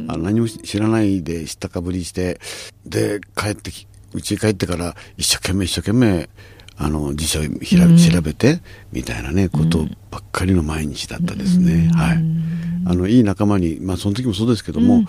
[0.08, 2.40] あの何も知らないで知ったかぶりして
[2.84, 6.28] で帰ってき家帰ってから一生懸命一生懸命
[6.76, 8.60] あの辞書を調べて
[8.92, 12.18] みたいなねことばっかりの毎日だったですね、はい、
[12.88, 15.06] あのいい仲間に、まあ、その時もそうですけども、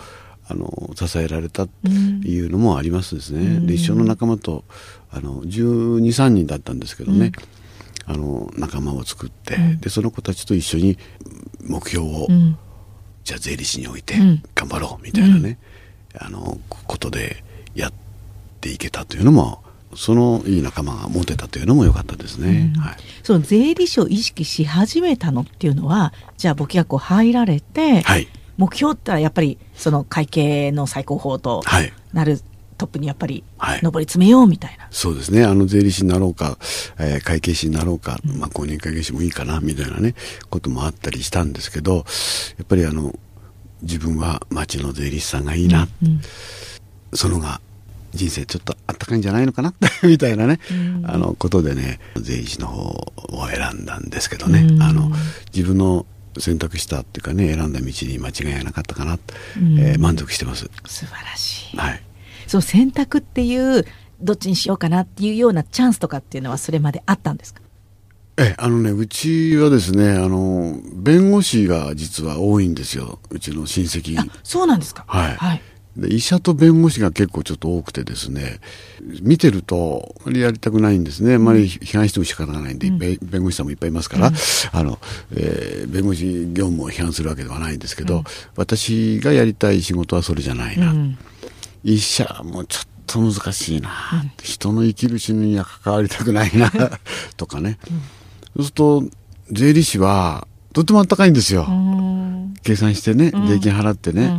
[0.46, 1.88] あの支えられたって
[2.28, 4.64] いうのもありますですね、で一緒の仲間と
[5.10, 7.32] あの1 2 3人だったんですけどね、
[8.06, 10.98] あの仲間を作って、でその子たちと一緒に
[11.60, 12.28] 目標を
[13.24, 14.14] じゃあ税理士において
[14.54, 15.58] 頑張ろうみたいなね、
[16.20, 17.42] うん、あのことで
[17.74, 17.92] やっ
[18.60, 19.64] ていけたというのも
[19.96, 28.28] そのいい仲間が持てたというのも良かったですね、うん、はい、その税理士を意識し始めたのっていうのはじゃあ簿記学校入られて、はい、
[28.58, 31.62] 目標ってやっぱりその会計の最高峰と
[32.12, 32.40] なる、
[32.76, 33.44] トップにやっぱり
[33.82, 35.44] 上り詰めようみたいな、はい、そうですね。
[35.44, 36.58] あの税理士になろうか、
[36.98, 40.14] えー、会計士になろうか、うん、まあ、公認会計士もいいかなみたいなね
[40.50, 42.00] こともあったりしたんですけどや
[42.62, 43.14] っぱりあの
[43.82, 46.08] 自分は町の税理士さんがいいな、うん。
[46.08, 46.20] うん、
[47.12, 47.60] そのが
[48.12, 52.82] 人生ちょっとあったかいんじゃないのかな みたいなね、うん、あのことでね税理士の方
[53.28, 55.12] を選んだんですけどね、うん、あの
[55.54, 56.06] 自分の
[56.40, 59.18] 選択したっていうかね選んだ道に間違いなかったかな、
[59.58, 62.02] うん、えー、満足してます素晴らしい、はい、
[62.46, 63.84] その選択っていう
[64.20, 67.60] どっちにしようかなっていうようなチャンスとかっていうのはそれまであったんですか？
[68.36, 73.20] えあのね、うちはですね、あの、弁護士が実は多いんですよ。
[73.30, 74.18] うちの親戚。
[74.42, 75.04] そうなんですか。
[75.06, 75.36] はい。
[75.36, 75.62] はい、
[75.96, 78.58] で医者と弁護士が結構ちょっと多くてですね
[79.22, 81.34] 見てるとあまりやりたくないんですね。
[81.34, 84.34] あまり批判しても仕方がないんで、うん、弁護士さんもいっぱいいますから、うん、
[84.72, 84.98] あの
[85.36, 88.24] えー、弁護士業務を批判するわけではないんですけど、うん、
[88.56, 90.92] 私がやりたい仕事はそれじゃないな、
[91.84, 93.90] 医者もちょっと難しいな、
[94.42, 96.70] 人の生きる死ぬには関わりたくないな。
[97.36, 97.78] とかね、
[98.56, 99.04] そうすると
[99.50, 101.66] 税理士はとてもあったかいんですよ。
[102.62, 104.38] 計算してね、税金払ってね、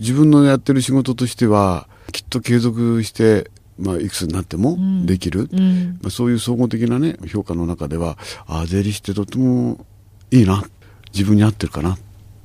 [0.00, 9.86] 自分のやってる仕事としてはきっと継続して、まあ、いくつになってもできる、うん、まあ、そういう総合的な、ね、評価の中ではああ税理士ってとても
[10.30, 10.64] いいな。
[11.12, 11.94] 自分に合ってるかな。
[11.94, 11.98] っ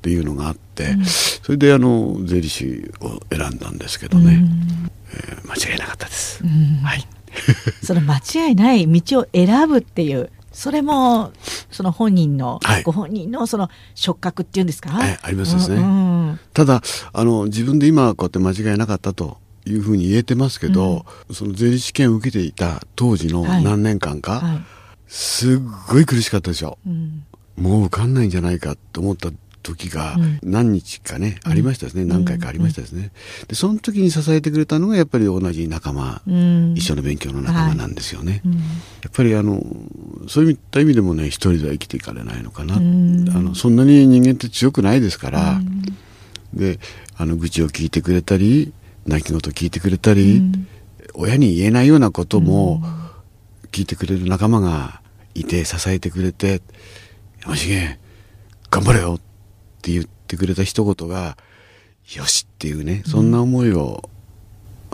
[0.06, 6.44] ていうのがあって、うん、それであの税理士を選んだんですけどね、うん、えー、間違いなかったです。
[6.44, 7.04] はい、
[7.82, 11.32] その間違いない道を選ぶっていうそれも
[11.70, 16.80] その本人の、はい、ご本人のその触覚っていうんですか、はい、ありますですね、うんうん、ただ
[17.12, 24.52] あの自分で今こうやって間違いなかったというふうに言えてますけど、うん、その税理士試験を受けていた当時の何年間か、はい。
[24.54, 24.64] はい、
[25.06, 25.58] すっ
[25.90, 27.24] ごい苦しかったでしょ、うん、
[27.58, 29.28] もう受かんないんじゃないかと思った
[29.74, 33.10] 時が何日かね、うん、ありましたですね、何回かありましたですね、
[33.48, 36.22] でその時に支えてくれたのがやっぱり同じ仲間、
[36.74, 38.60] 一緒の勉強の仲間なんですよね、はい、や
[39.08, 39.62] っぱりあの
[40.28, 45.60] そういった意味でもね一人では生きていかれないのかな、あのそんなに人間って強くないですから、
[46.54, 46.78] で
[47.16, 48.72] あの愚痴を聞いてくれたり
[49.06, 50.42] 泣き言聞いてくれたり、
[51.14, 52.82] 親に言えないようなことも
[53.72, 55.00] 聞いてくれる仲間が
[55.34, 56.62] いて支えてくれて
[57.42, 57.98] 「山重
[58.70, 59.20] 頑張れよ」
[59.86, 61.36] って言ってくれた一言が、
[62.16, 64.10] よしっていうね、そんな思いを、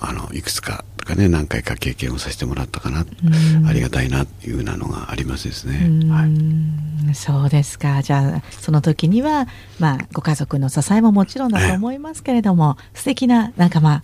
[0.08, 6.10] あの、いくつかとかね、何回か経験をさせてもらったかな、うん、ありがたいなっていうなのがありますですね。
[6.10, 8.02] はい、そうですか。
[8.02, 14.02] じゃあ、その時には、まあ、ご家族の支えももちろんだと思いますけれども、素敵な仲間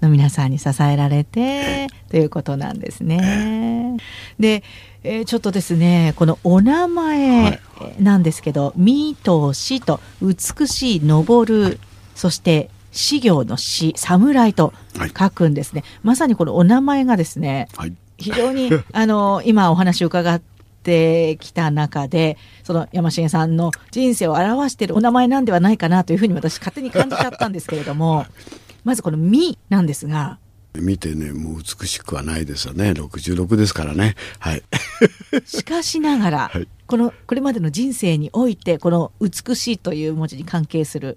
[0.00, 3.96] の皆さんに支えられて、ということなんですね。
[4.38, 4.62] で、
[5.04, 7.60] えー、ちょっとですねこのお名前
[8.00, 11.80] なんですけど「み」と「し」と「美しい」「登る」
[12.14, 14.72] そして「修行の死」「侍」と
[15.18, 20.40] 書くんですね、はい、まさにこのお名前がですね、はい、非常にあの今お話を伺っ
[20.82, 28.26] てきた中でその山重さんの人生を表しているお名前なんではないかなというふうに私勝手に感じちゃったんですけれども
[28.84, 30.38] まずこの「み」なんですが
[30.74, 32.90] 見てねもう美しくはないですよね。
[32.90, 34.14] 66ですからね。
[34.38, 34.62] はい。
[35.44, 41.16] しかしながら、はい、このこれまでの人生においてこの美しいという文字に関係する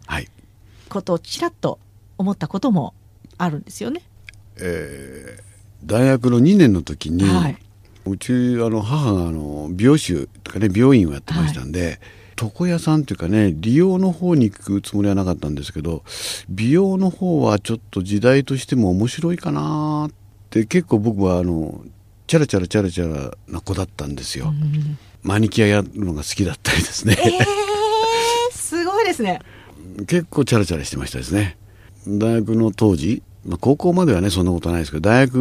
[0.92, 1.80] ことをちらっと
[2.18, 2.94] 思ったことも
[3.38, 4.04] あるんですよね、
[4.58, 5.44] えー、
[5.86, 7.58] 大学の2年の時に、はい、
[8.06, 8.36] うちあ
[8.70, 12.00] の母があの美容師とかね美容院をやってましたんで、はい。
[12.42, 16.04] 床屋さんというかね利用の方に行くつもりはなかったんですけど
[16.50, 20.12] 美容の方はちょっと時代としても面白いかなっ
[20.50, 21.84] て結構僕はあの
[22.26, 29.39] チャラチャラチャラチャラな子だったんですよ、うん、マニキュアやるのが好きだったりですね、えー、すごいですね
[30.08, 31.58] 結構チャラチャラしてましたですね。
[32.08, 35.36] 大学の当時まあ、高校まではねそんなことないですけど大学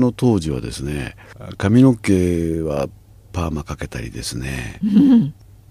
[0.00, 1.14] の当時はですね
[1.58, 2.88] 髪の毛は
[3.32, 4.80] パーマかけたりですね、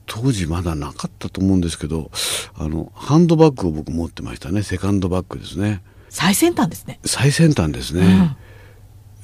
[0.05, 2.11] 当時まだなかったと思うんですけど
[2.55, 4.61] あのハンドバッグを僕持ってましたね。
[4.61, 5.81] セカンドバッグですね。
[6.09, 6.99] 最先端ですね。
[7.03, 8.37] 最先端ですね、うん、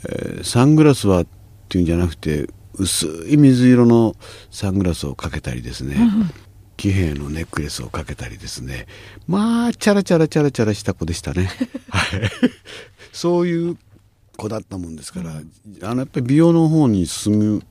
[0.09, 1.27] えー、サングラスはっ
[1.69, 4.15] ていうんじゃなくて薄い水色の
[4.49, 6.31] サングラスをかけたりですね、うん、
[6.81, 8.87] 騎兵のネックレスをかけたりですね。
[9.27, 11.47] まあチャラチャラチャラチャラした子でしたね。
[11.89, 12.21] はい。
[13.13, 13.77] そういう
[14.35, 15.43] 子だったもんですから、
[15.83, 17.63] あのやっぱり美容の方に進む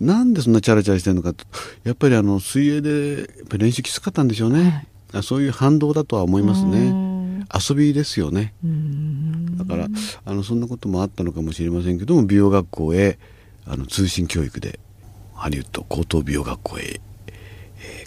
[0.00, 1.44] なんでそんなチャラチャラしてるのかと。
[1.82, 3.28] やっぱりあの水泳で
[3.58, 4.86] 練習きつかったんでしょうね、
[5.24, 7.46] そういう反動だとは思いますね。
[7.52, 8.54] 遊びですよね。
[9.56, 9.88] だから
[10.24, 13.18] あのそんなこともあったのかもしれませんけども美容学校へ
[13.66, 14.78] あの通信教育で
[15.34, 17.05] ハリウッド高等美容学校へ、えー、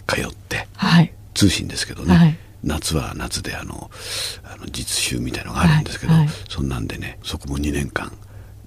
[0.06, 3.90] 通って、はい、通信ですけどね、はい、夏は夏であの
[4.44, 8.12] あの実習みたいのがあるんですけど、はいはい、そんなんでねそこも2年間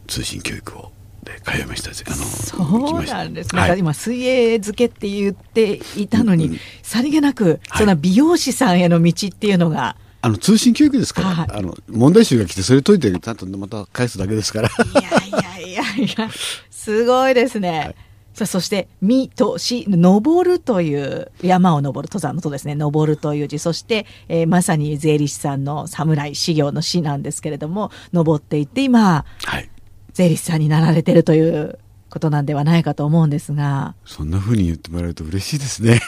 [0.07, 0.91] 通信教育を
[1.23, 9.95] で通いましたあのそうなんです、はい、今水泳漬けって言っていたのに、うん、さりげなく、そんな美容師さんへの道っていうのが。
[10.21, 14.69] あの通信教育ですから、はい、あの問題集が来てそれ解いてちゃんとまた返すだけですから。
[14.69, 16.29] いやいやいやいや
[16.71, 17.95] すごいですね、はい
[18.33, 22.73] さあそして「み」と「し」「登る」という山を登る登山のとですね。
[22.75, 23.59] 登るという字。
[23.59, 29.69] そして、えー、まさに税理士さんの侍修行の詩なんですけれども登っていって今、はい、
[30.13, 31.77] 税理士さんになられてるという
[32.09, 33.95] ことなんではないかと思うんですが。
[34.05, 36.01] そんなふうに言ってもらえると嬉しいですね。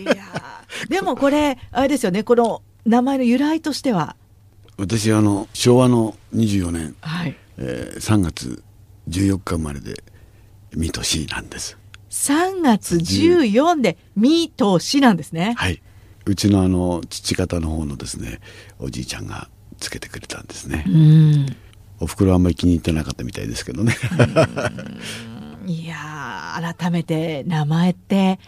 [0.00, 0.16] いや
[0.88, 4.16] でもこれあれですよねこの名前の由来としては？
[4.78, 7.36] 私あの昭和の24年、はい。
[7.58, 8.62] えー、3月
[9.08, 10.02] 14日生まれで
[10.74, 11.78] みとしなんです。
[12.10, 15.54] 3月14でみとしなんですね。
[15.56, 15.82] はい。
[16.24, 18.40] うちのあの父方の方のですね、
[18.78, 19.48] おじいちゃんが
[19.78, 20.84] つけてくれたんですね。
[22.00, 23.94] お袋はあんまり気に入ってなかったみたいですけどね。
[25.66, 28.40] いや改めて名前って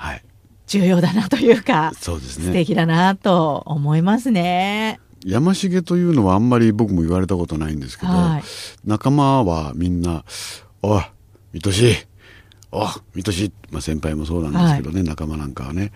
[0.66, 2.46] 重要だなというか、はい、そうですね。
[2.46, 5.00] 素敵だなと思いますね。
[5.24, 8.42] 山重というのはあんまり僕も言われたことないんですけど、はい、
[8.84, 10.24] 仲間はみんな
[10.82, 11.02] 「おい
[11.54, 12.06] 水戸し
[12.82, 15.92] あ水戸市、まあ、先輩もそうなんですけどね、はい、仲間なんかはね、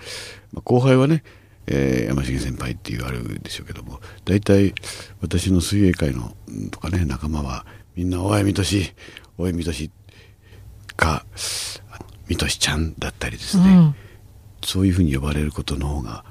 [0.52, 1.24] まあ、後輩はね、
[1.66, 4.74] えー、山重先輩って言われるでしょうけども大体
[5.20, 6.34] 私の水泳界の
[6.70, 8.94] とかね仲間はみんな「おい水戸市
[9.36, 9.90] おい水戸市」
[10.96, 11.24] か
[12.28, 13.94] 「水戸市ちゃん」だったりですね、うん
[14.64, 16.24] そういうふうに呼ばれることの方が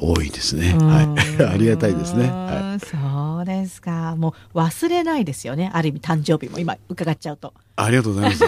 [0.00, 0.72] 多いですね。
[0.74, 1.02] は
[1.40, 2.28] い、 ありがたいですね。
[2.28, 4.16] はい、そうですか。
[4.16, 5.70] もう忘れないですよね。
[5.72, 7.54] ある意味誕生日も今伺っちゃうと。
[7.76, 8.44] ありがとうございます。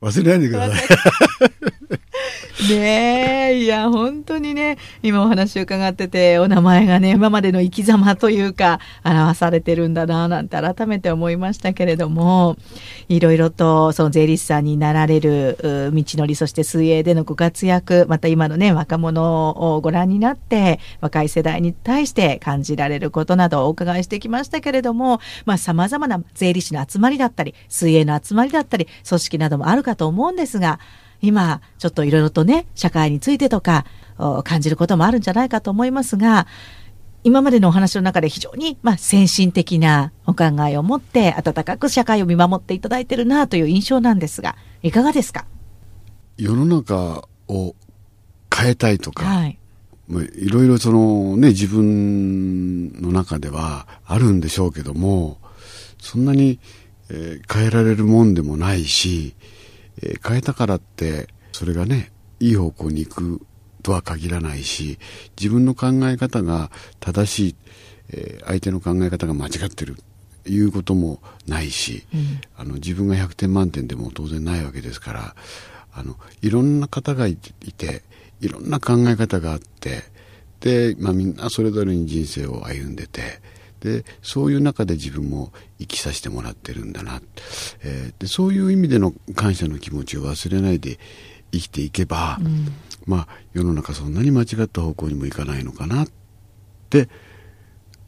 [0.00, 0.88] 忘れないでください。
[2.60, 12.56] ねえ、いや、本当にね、今お話を伺ってて、お名前がね、今までの生き様というか、表されてるんだな、なんて改めて思いましたけれども、
[13.08, 15.56] いろいろと、その税理士さんになられる
[15.94, 30.80] 道のり、そして水泳でのご活躍、また今のね、若者をご覧になって、若い世代に対して感じられることなどをお伺いしてきましたけれども、まあ、様々な税理士の集まりだったり、水泳の集まりだったり、組織などもあるかと思うんですが、
[31.20, 33.84] 今、ちょっといろいろとね、社会についてとか、
[34.44, 36.46] 感じることもあるんじゃないかと思いますが、
[37.24, 45.46] 今までのお話の中で非常に、まあ、先進的なお考えを持って、温かく社会を見守っていただいてるなという印象なんですが、いかがですか？
[46.36, 47.74] 世の中を
[48.54, 49.58] 変えたいとか、はい、
[50.08, 55.38] いろいろそのね、自分の中ではあるんでしょうけども、
[56.00, 56.60] そんなに、
[57.10, 59.34] えー、変えられるもんでもないし、
[60.02, 63.40] えー、変えたからってそれがねいい方向に行く
[63.82, 64.98] とは限らないし
[65.38, 66.70] 自分の考え方が
[67.00, 67.56] 正しい、
[68.10, 69.96] えー、相手の考え方が間違ってる
[70.46, 75.34] いうこともないし、うん、あの自分が100点満点でも当然ないわけですから
[75.92, 78.02] あのいろんな方がいて
[78.40, 80.02] いろんな考え方があって
[80.60, 83.40] で、まあ、みんなそれぞれに人生を歩んでて
[83.80, 87.20] でそういう中で自分も生きさせてもらってるんだな、
[87.82, 90.98] えー、でそういう意味での感謝の気持ちを忘れないで
[91.52, 92.68] 生きていけば、うん、
[93.06, 96.08] まあ世の中そんなに間違った方向にもいかないのかなっ
[96.90, 97.08] て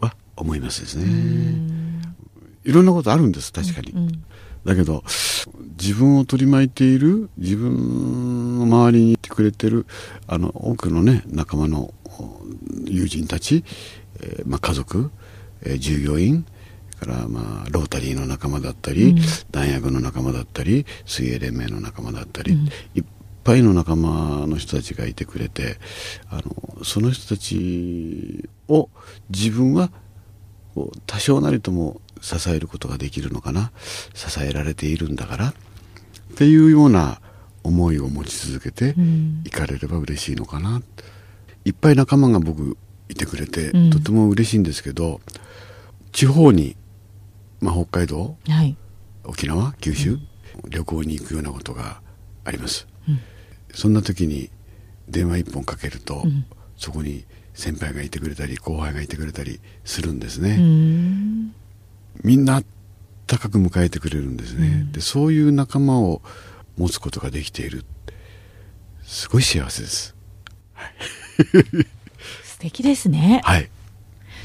[0.00, 2.10] は思いますですね。
[2.64, 3.92] いろんなことあるんです確かに。
[3.92, 4.24] うんうん、
[4.64, 5.02] だけど
[5.80, 9.86] 自分を取り巻いている自分の周りにいてくれてる
[10.26, 11.94] あの多くのね仲間の
[12.84, 13.64] 友人たち、
[14.20, 15.10] えーまあ、家族
[15.62, 16.44] えー、従業員
[17.00, 19.18] からまあロータリーの仲間だったり、うん、
[19.50, 23.04] 大学の仲間だったり水泳連盟の仲間だったり、うん、いっ
[23.42, 25.78] ぱいの仲間の人たちがいてくれて
[26.30, 28.90] あのその人たちを
[29.30, 29.90] 自分は
[31.06, 33.72] 多少なりとも支えることができるのかな
[34.14, 35.52] 支えられているんだからっ
[36.36, 37.20] ていうような
[37.64, 38.94] 思いを持ち続けて
[39.44, 40.84] いかれれば嬉しいのかな、うん、
[41.64, 42.76] いっぱい仲間が僕
[43.08, 45.20] いてくれて、とても嬉しいんですけど、
[46.12, 46.76] 地方に、
[47.60, 48.76] まあ、北海道、はい、
[49.24, 50.20] 沖縄九州、うん、
[50.68, 52.00] 旅行に行くようなことが
[52.44, 53.20] あります、うん、
[53.72, 54.50] そんな時に
[55.08, 56.44] 電話一本かけると、うん、
[56.76, 60.56] そこに先輩がいてくれたり後輩がいてくれたりするんですね。
[62.22, 62.62] みんな
[63.26, 66.22] 高く迎えてくれるんですね、でそういう仲間を
[66.76, 67.84] 持つことができている。
[69.02, 70.14] すごい幸せです、
[70.74, 70.92] はい。
[72.60, 73.40] 敵ですね。
[73.44, 73.70] はい。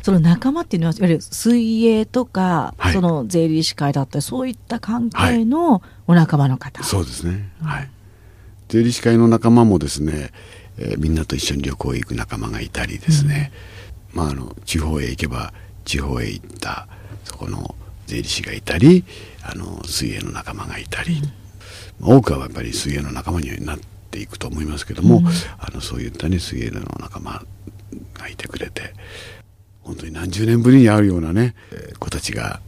[0.05, 2.93] その仲間っていうのは、いわゆる水泳とか、はい。
[2.93, 6.83] その税理士会だったり、そういった関係のお仲間の方。
[6.83, 7.49] そうですね。
[7.59, 7.89] はい。
[8.69, 10.29] 税理士会の仲間もですね、
[10.77, 13.51] えーみんなと一緒に旅行へ行く仲間がいたりですね、
[14.13, 15.53] まああの地方へ行けば
[15.85, 16.87] 地方へ行った
[17.23, 17.73] そこの
[18.05, 19.05] 税理士がいたり、
[19.41, 21.19] あの水泳の仲間がいたり、
[21.99, 23.79] まあ多くはやっぱり水泳の仲間にはなっ
[24.11, 25.23] ていくと思いますけども、
[25.57, 27.43] あのそういったね水泳の仲間
[28.13, 28.93] がいてくれて、
[29.85, 32.59] 本当に何十年ぶりに会うようなね、えー子たちが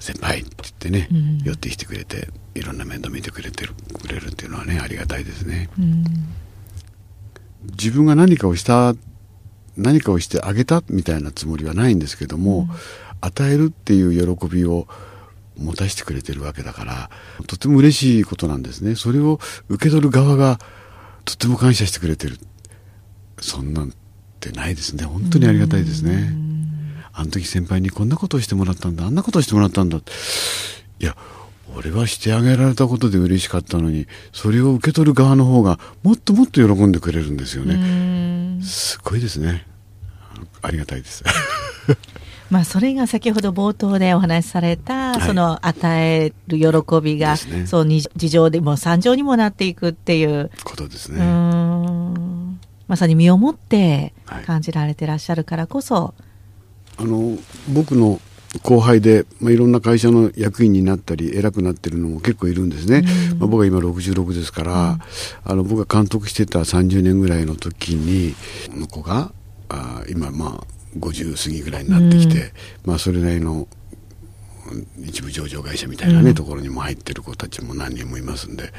[0.00, 1.38] 先輩って言ってね、うん。
[1.44, 3.72] 寄ってきてくれていろんな面倒見てくれてる
[4.02, 5.70] くれるっていうのはねありがたいですね。
[5.78, 6.04] うん。
[7.70, 8.94] 自分が何かをした
[9.76, 12.68] 何かをしてあげたみたいなつもりはないんですけども、
[13.20, 14.86] 与えるっていう喜びを
[15.56, 17.10] 持たせてくれてるわけだから
[17.46, 18.96] とても嬉しいことなんですね。
[18.96, 20.58] それを受け取る側が
[21.24, 22.38] とても感謝してくれてる。
[23.40, 23.92] そんなん
[24.50, 25.04] ってないですね。
[25.04, 26.32] 本当にありがたいですね。
[27.12, 29.04] あの時先輩にこんなことをしてもらったんだ。
[29.04, 29.98] あんなことをしてもらったんだ。
[29.98, 31.16] いや
[31.76, 38.62] 俺はしてあげられたことで嬉しかったのにそれを受け取る側の方がもっともっと喜んでくれるんですようねん。
[38.62, 39.66] すごいですね。
[40.62, 41.24] ありがたいです。
[42.50, 45.20] まあ、それが先ほど冒頭でお話しされた、はい。
[45.22, 47.36] その与える喜びが、
[47.66, 51.18] そうに事情でも三乗にもなっていくっていう、うことですね
[52.88, 54.44] まさに身をもってはい。
[54.44, 56.14] 感じられてらっしゃるからこそ、
[56.96, 57.38] あの
[57.72, 58.20] 僕の
[58.62, 63.38] 後輩で、まあ、いろんな会社の役員になったり偉くなってるのも結構いるんですね、うん。
[63.38, 64.98] まあ、僕は今66ですから、
[65.44, 68.34] あの僕が監督してた30年ぐらいの時に
[68.70, 69.32] この子が
[69.68, 70.64] あー今まあ
[70.98, 72.50] 50過ぎぐらいになってきて、うん。
[72.86, 73.66] まあそれなりのうん
[75.04, 76.34] 一部上場会社みたいなね、うん。
[76.34, 78.72] ところにも入ってる子たちも何人もいますんで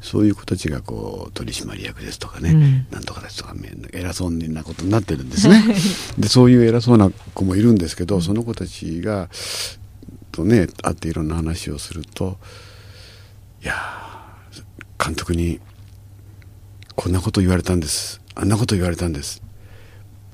[0.00, 2.86] そういう子たちがこう取締役ですとかね、うん。
[2.90, 3.54] なんとかですとか
[3.92, 5.62] 偉そうなことになってるんですね。
[6.18, 9.28] でそういう偉そうな子もいるんですけど、その子たちが
[10.32, 12.38] とね会っていろんな話をすると
[13.62, 15.60] いやー監督に
[16.94, 19.42] こんなこと言われたんですあんなこと言われたんです。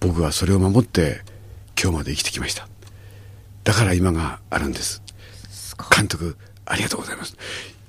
[0.00, 1.22] 僕はそれを守って
[1.80, 2.68] 今日まで生きてきました
[3.66, 5.02] だから今があるんです。
[5.94, 7.36] 監督ありがとうございます。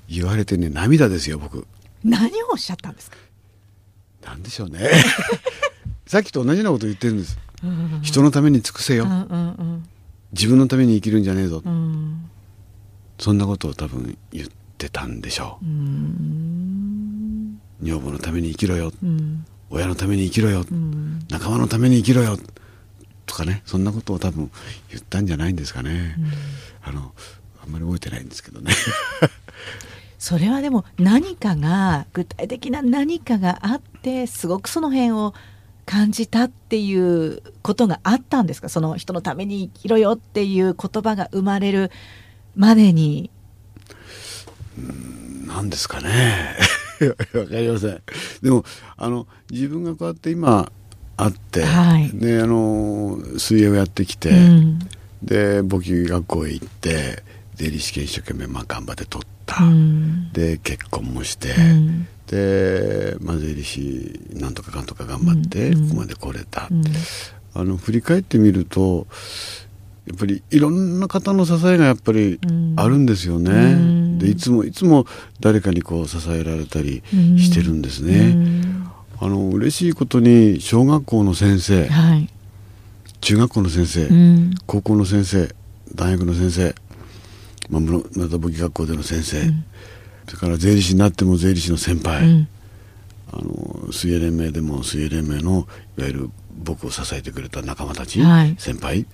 [0.10, 1.68] 言われてね涙ですよ僕。
[2.04, 3.18] 何をおっしゃったんですか、
[4.26, 4.90] なんでしょうね。
[6.08, 7.38] さっきと同じようなこと言ってるんです。
[7.64, 8.00] うん。
[8.02, 9.04] 人のために尽くせよ。
[9.04, 9.84] うんうん
[10.34, 11.62] 自分のために生きるんじゃねえぞ。
[11.64, 11.72] うん。
[11.72, 12.30] うん
[13.20, 14.48] そんなことを多分言っ
[14.78, 15.66] てたんでしょう。
[15.66, 15.70] う
[17.82, 18.92] 女房のために生きろよ。
[19.04, 19.46] うん。
[19.70, 20.66] 親のために生きろよ。
[20.72, 21.20] うん。
[21.30, 22.38] 仲間のために生きろよ
[23.28, 24.50] とかねそんなことを多分
[24.90, 26.16] 言ったんじゃないんですかね、
[26.84, 27.14] あの
[27.64, 28.74] あんまり覚えてないんですけどね。
[30.18, 35.36] それはでも何かが具体的な何かがあってすごくその辺を
[35.86, 38.70] 感じたっていうことがあったんですか？
[38.70, 41.92] その人のために生きろよっていう言葉が生まれる
[42.56, 43.30] までに。
[45.46, 46.58] 何ですかね。
[47.34, 48.02] わかりません。
[48.42, 48.66] でも
[48.96, 50.72] あの自分がこうやって今
[51.18, 52.12] あって、はい。
[52.14, 54.80] であの水泳をやってきて、うん。
[55.24, 57.24] で簿記学校へ行って
[57.56, 60.32] 税理士試験一生懸命まあ頑張って取った、うん。
[60.32, 62.08] で結婚もして、うん。
[62.28, 65.90] で、まあ、税理士なんとかかんとか頑張ってうん。
[65.90, 66.84] ここまで来れた、うん。
[67.56, 69.08] あの振り返ってみると
[70.06, 72.74] やっぱりいろんな方の支えがやっぱりうん。
[72.78, 74.20] あるんですよね、うん。
[74.20, 75.08] でいつもいつも
[75.40, 77.40] 誰かにこう支えられたりうん。
[77.40, 78.87] してるんですね、うん
[79.20, 82.30] あの嬉しいことに小学校の先生はい。
[83.20, 84.56] 中学校の先生、うん。
[84.68, 85.54] 高校の先生
[85.96, 86.76] 大学の先生、
[87.70, 89.66] まあ、村田簿記学校での先生、うん。
[90.28, 92.48] それから税理士になっても税理士の先輩、うん。
[93.34, 96.30] あの水泳連盟でも水泳連盟のいわゆる
[96.64, 98.56] 僕を支えてくれた仲間たち、はい。
[98.60, 99.06] 先輩、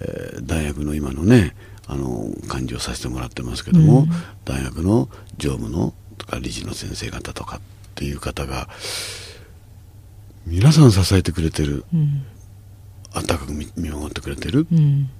[0.00, 1.54] えー大学の今のね
[1.86, 4.08] あの幹事をさせてもらってますけども、うん。
[4.46, 7.60] 大学の常務のとか理事の先生方とか
[8.00, 8.66] っていう方が
[10.46, 12.24] 皆さん支えてくれてるうん。
[13.12, 15.10] 温かく見見守ってくれてるっうん。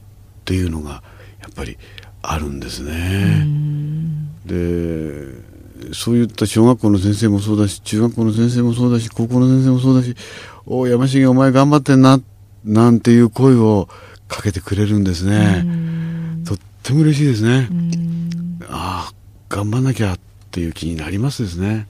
[0.46, 1.02] ていうのが
[1.42, 1.76] やっぱり
[2.22, 3.44] あるんですうね。
[3.44, 4.34] ん。
[4.46, 10.16] でそういった小学校の先生もそうだし中学校の先生もそうだし高校の先生もそうだし
[10.64, 12.18] 「おい山重お前頑張ってんな」
[12.64, 13.90] なんていう声を
[14.26, 16.44] かけてくれるんですね、うん。
[16.46, 18.58] とっても嬉しいですね、うん。
[18.70, 19.12] ああ
[19.50, 20.18] 頑張んなきゃっ
[20.50, 21.86] ていう気になりますですね。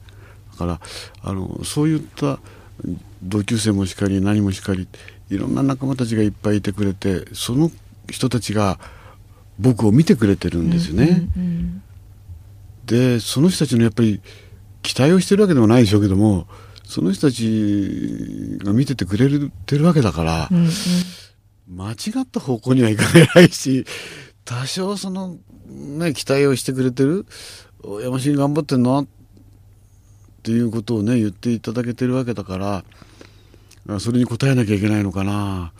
[0.61, 0.81] から
[1.21, 2.39] あのそういった
[3.23, 4.87] 同級生もしかり何もしかり
[5.29, 7.71] いろんな仲間たちがいっぱいいてくれてその
[8.09, 8.79] 人たちが
[9.59, 11.83] 僕を見てくれてるんですよね、うん
[12.85, 14.21] でその人たちのやっぱり
[14.81, 16.45] 期待をしてるわけでもないでしょうけども
[16.83, 19.29] その人たちが見ててくれ
[19.65, 20.71] てるわけだから、うんうん、
[21.67, 23.05] 間違った方向にはいか
[23.35, 23.85] ないし
[24.43, 25.37] 多少その
[25.67, 27.25] ね期待をしてくれてる
[28.03, 29.20] 山重頑張ってんなって
[30.49, 32.57] いうことをね言っていただけてるわけだか
[33.85, 35.73] らそれに応えなきゃいけないのかな。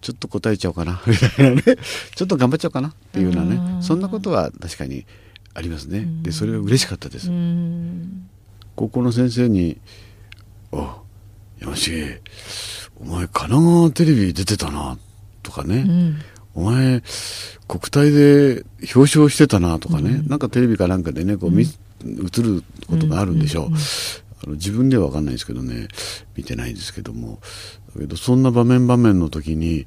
[0.00, 1.02] ちょっと答えちゃおうかな。
[1.06, 1.62] みたいなね。
[2.14, 2.88] ちょっと頑張っちゃおうかな。
[2.88, 3.82] っていうようなね。
[3.82, 5.04] そんなことは確かに
[5.52, 6.06] ありますね。
[6.22, 7.30] でそれは嬉しかったです。
[8.76, 9.78] 高校の先生に
[10.72, 10.96] 「あ
[11.58, 12.20] 山重
[13.00, 14.96] お前神奈川テレビ出てたな」
[15.42, 16.18] とかね、うん、
[16.54, 17.02] お前
[17.68, 21.70] 国体で表彰してたなとかね、うん、なんかテレビかなんかでねこう見、うん、
[22.04, 23.66] 映ることがあるんでしょう、
[24.44, 25.88] あの自分では分かんないですけどね。
[26.36, 27.40] 見てないんですけども。
[27.94, 29.86] だけどそんな場面場面の時に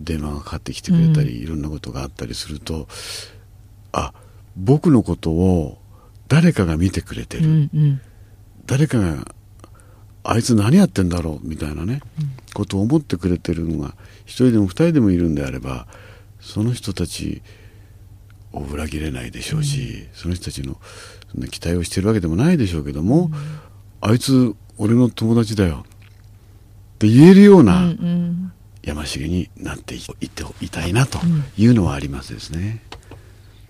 [0.00, 2.88] 電話がかかってきてくれたり、いろんなことがあったりすると
[3.92, 4.12] あ
[4.56, 5.78] 僕のことを
[6.28, 8.00] 誰かが見てくれてる、うんうん、
[8.66, 9.34] 誰かが
[10.24, 13.94] あいつ何やってんだろうみたいなね、うん、ことを思ってくれてるのが
[14.24, 15.86] 一人でも二人でもいるんであれば
[16.40, 17.42] その人たち
[18.52, 20.78] を裏切れないでしょうし、うん、その人たちの
[21.32, 23.32] そんな期待をしてるわけでもないでしょうけども、うん、
[24.00, 27.92] あいつ俺の友達だよって言えるような
[28.82, 31.18] 山重になっていっていたいなと
[31.56, 32.82] いうのはありますですね。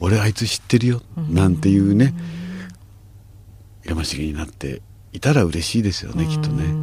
[0.00, 2.12] 俺あいつ知ってるよなんていうね
[3.84, 4.82] 山重になって
[5.12, 6.74] いたら嬉しいですよねきっとね。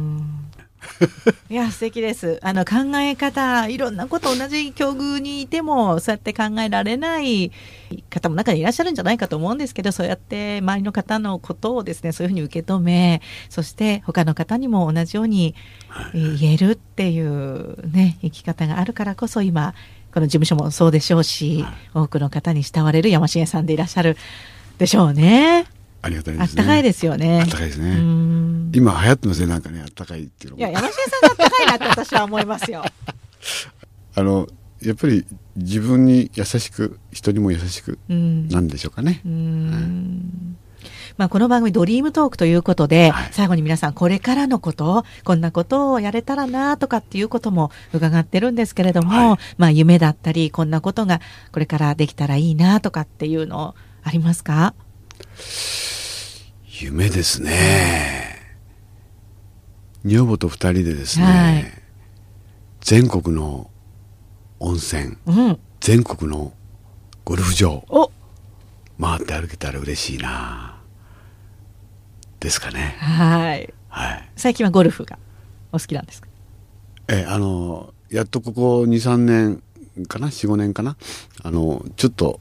[1.50, 2.38] いや素敵です。
[2.42, 7.52] あの考え方いろんなこと同じ境遇にいてもそうやって考えられない
[8.08, 15.54] 方も中にいらっしゃるんじゃないかと思うんですけどそうやって周りの方のことをですねそういうふうに受け止めそして他の方にも同じように
[16.14, 19.74] 言えるっていうね生き方があるからこそ今
[20.12, 21.64] この事務所もそうでしょうし、
[21.94, 24.16] 多くの方に慕われる山重さんでいらっしゃる
[24.78, 25.66] でしょうね。
[26.02, 26.62] ありがたいです、ね。
[26.62, 27.40] あったかいですよね。
[27.42, 27.96] あったかいですね。
[28.72, 32.84] 今流行ってますね、なんかね、あったかいっていうのいや、山重さんがあったかいなって私は思いますよ。
[34.14, 34.48] あの、
[34.82, 35.26] やっぱり
[35.56, 39.22] 自分に優しく、人にも優しく、なんでしょうかね。
[41.16, 51.20] まあ、この番組「ドリームトーク」ということで、はい、最後に皆さんこれからのことこんなことをやれたらなとかっていうことも伺ってるんですけれども、はい、まあ、夢だったりこんなことが
[51.52, 54.72] これからできたらいいなとかっていうのありますか？
[56.80, 58.40] 夢ですね。
[60.04, 61.64] 女房と二人でですね、はい、
[62.80, 63.70] 全国の
[64.58, 66.52] 温泉、うん、全国の
[67.24, 67.84] ゴルフ場
[69.00, 70.80] 回って歩けたら嬉しいな。
[72.38, 72.96] ですかね。
[72.98, 73.74] はい。
[73.88, 74.30] はい。
[74.36, 75.18] 最近はゴルフが
[75.72, 76.28] お好きなんですか？
[77.08, 79.62] えあのやっとここ23年
[80.08, 80.96] かな？45年かな？
[81.42, 82.40] あのちょっと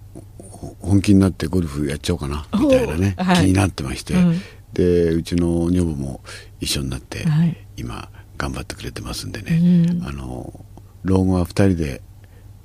[0.80, 4.42] 本気になってゴルフやっちゃおうかなみたいなね、はい、気になってまして、うん、
[4.74, 6.22] でうちの女房も
[6.60, 10.66] 一緒になって、はい、今頑張ってくれてますんでね、うん、あの
[11.04, 12.02] 老後は2人で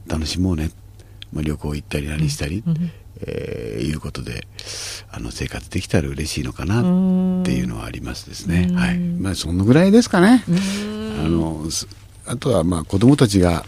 [0.07, 0.71] 楽しもうね、
[1.33, 2.91] まあ、旅行行ったり何したり、うん、
[3.23, 4.47] えー、いうことで
[5.11, 8.71] あの生活できたら嬉しいのかなっていうのはありますですね。
[8.75, 8.99] はい。
[8.99, 10.45] まあ、そのぐらいですかね。
[10.47, 11.65] あの
[12.27, 13.65] あとはまあ子供たちが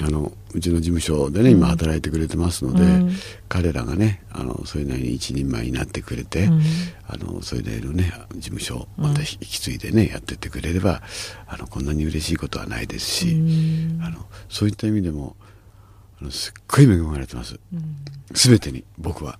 [0.00, 3.12] あのうちの事務所でね今働いてくれてますので、うん、
[3.48, 6.62] 彼らがねあのそれなりに一人前になってくれて、うん、
[7.06, 11.02] あのそれなりのね事務所また引き継いでね、やってってくれれば
[11.46, 13.36] あのこんなに嬉しいことはないですし、
[14.02, 15.36] あのそういった意味でも
[16.20, 17.60] あのすっごい恵まれてます、
[18.34, 19.38] すべてに僕は。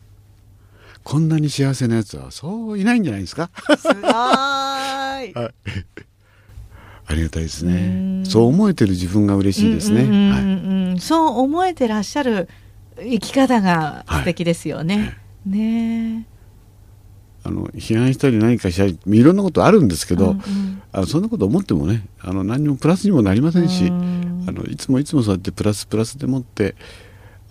[1.03, 3.51] こんなに幸せなやつはそういないんじゃないですか？
[3.77, 4.03] すごい。
[4.05, 5.35] はい
[7.13, 8.25] ありがたいですね。
[8.25, 10.31] そう思えてる自分が嬉しいですね。
[10.31, 12.49] はい、そう思えてらっしゃる
[12.97, 14.97] 生き方が素敵ですよね。
[14.97, 15.03] は
[15.55, 16.27] い、ね
[17.45, 24.45] あの批判したり何かしたりいろんなことあるんですけど、うんうん、あのそんなこと思ってもねあの何もプラスにもなりませんし、ん。
[24.49, 26.75] あのいつもいつもそうやってプラスプラスでもって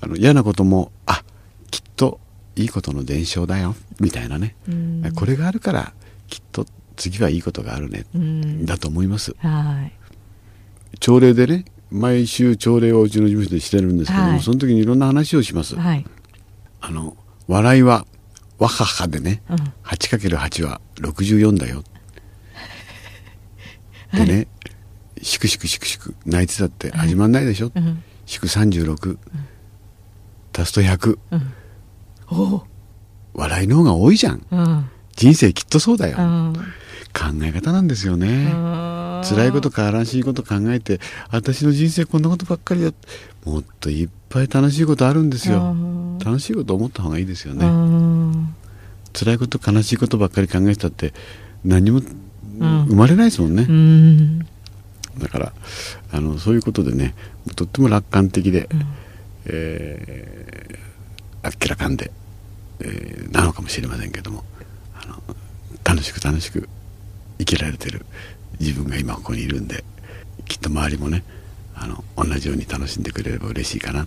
[0.01, 1.23] あの嫌なこともあ
[1.69, 2.19] きっと
[2.55, 4.55] いいことの伝承だよみたいなね、
[5.15, 5.93] これがあるから
[6.27, 6.65] きっと
[7.01, 9.33] 次はいいことがあるね、うん、だと思います。
[9.39, 9.91] はい。
[10.99, 15.75] 朝礼でね毎週朝礼をうちの事務所でしてるんですけども、はい、その時にいろんな話をします。
[15.75, 16.05] はい、
[16.79, 18.05] あの笑いは
[18.59, 21.83] わははでね、うん、8×8 は64だよ。
[24.13, 24.47] でね、
[25.23, 27.71] しくしくしくしく泣いてたって始まんないでしょ。
[27.73, 29.19] はいうん、祝36、うん、
[30.55, 32.61] 足すと100、うん、
[33.33, 34.45] 笑いの方が多いじゃん。
[34.51, 34.89] うん。
[35.15, 36.53] 人生きっとそうだよ、うん、
[37.13, 38.51] 考え方なんですよね。
[39.23, 40.99] 辛いことか悲しいこと考えて
[41.29, 42.91] 私の人生こんなことばっかりだ。
[43.45, 45.75] もっといっぱい楽しいことあるんですよ。
[46.23, 47.65] 楽しいこと思った方がいいですよね。
[49.13, 51.13] 辛いこと悲しいことばっかり考えてたって
[51.63, 52.01] 何も
[52.61, 54.39] 生まれないですもんね、うん、
[55.19, 55.53] だから
[56.11, 57.15] あのそういうことでね
[57.55, 58.83] とっても楽観的で、うん、
[59.45, 62.11] えー、あっけらかんで、
[62.79, 64.43] えー、なのかもしれませんけども
[64.95, 65.21] あの
[65.83, 66.69] 楽しく楽しく
[67.41, 68.05] 生きられてる
[68.59, 69.83] 自分が今ここにいるんで
[70.47, 71.23] きっと周りもね
[71.75, 74.05] あの同じように楽しんでくれれば嬉しいかな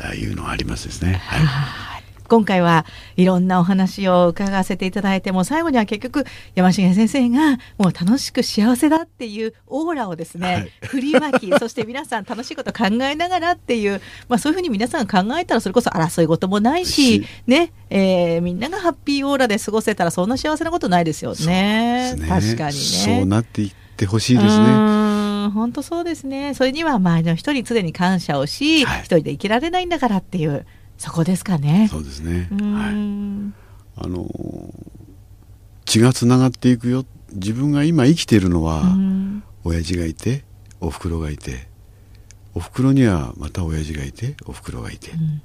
[0.00, 1.14] というのはありますですね。
[1.14, 1.97] はい
[2.28, 2.84] 今回は
[3.16, 6.24] いろんなお話を伺わせていただいても最後には結局
[6.54, 22.14] 山重先生がもう楽しく幸せだっていうオーラをですね、はい、振りまき そして皆さん楽しいこと考えながらっていう、まあ、そういうふうに皆さん考えたらそれこそ争い事もないし、ねえー、みんながハッピーオーラで過ごせたらそんな幸せなことないですよね。
[22.14, 25.08] ね確かにねそうなっていってほしいですね。
[25.54, 26.52] 本当そうですね。
[26.54, 30.66] それには周りの人に常に感謝をし、はい、一人で生きられないんだからっていう
[30.98, 31.88] そこですかね。
[31.90, 32.48] そうですね。
[32.50, 32.92] はい。
[33.96, 34.28] あの
[35.86, 37.06] 血がつながっていくよ。
[37.32, 38.82] 自分が今生きているのは、
[39.64, 40.44] 親父がいて、
[40.80, 41.66] お袋がいて、
[42.54, 45.42] お袋にはまた親父がいて、お袋がいて、うん、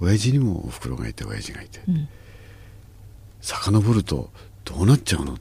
[0.00, 1.80] 親父にもお袋がいて、親父がいて。
[1.88, 2.08] うん、
[3.40, 4.30] 遡ると
[4.64, 5.38] どうなっちゃうの？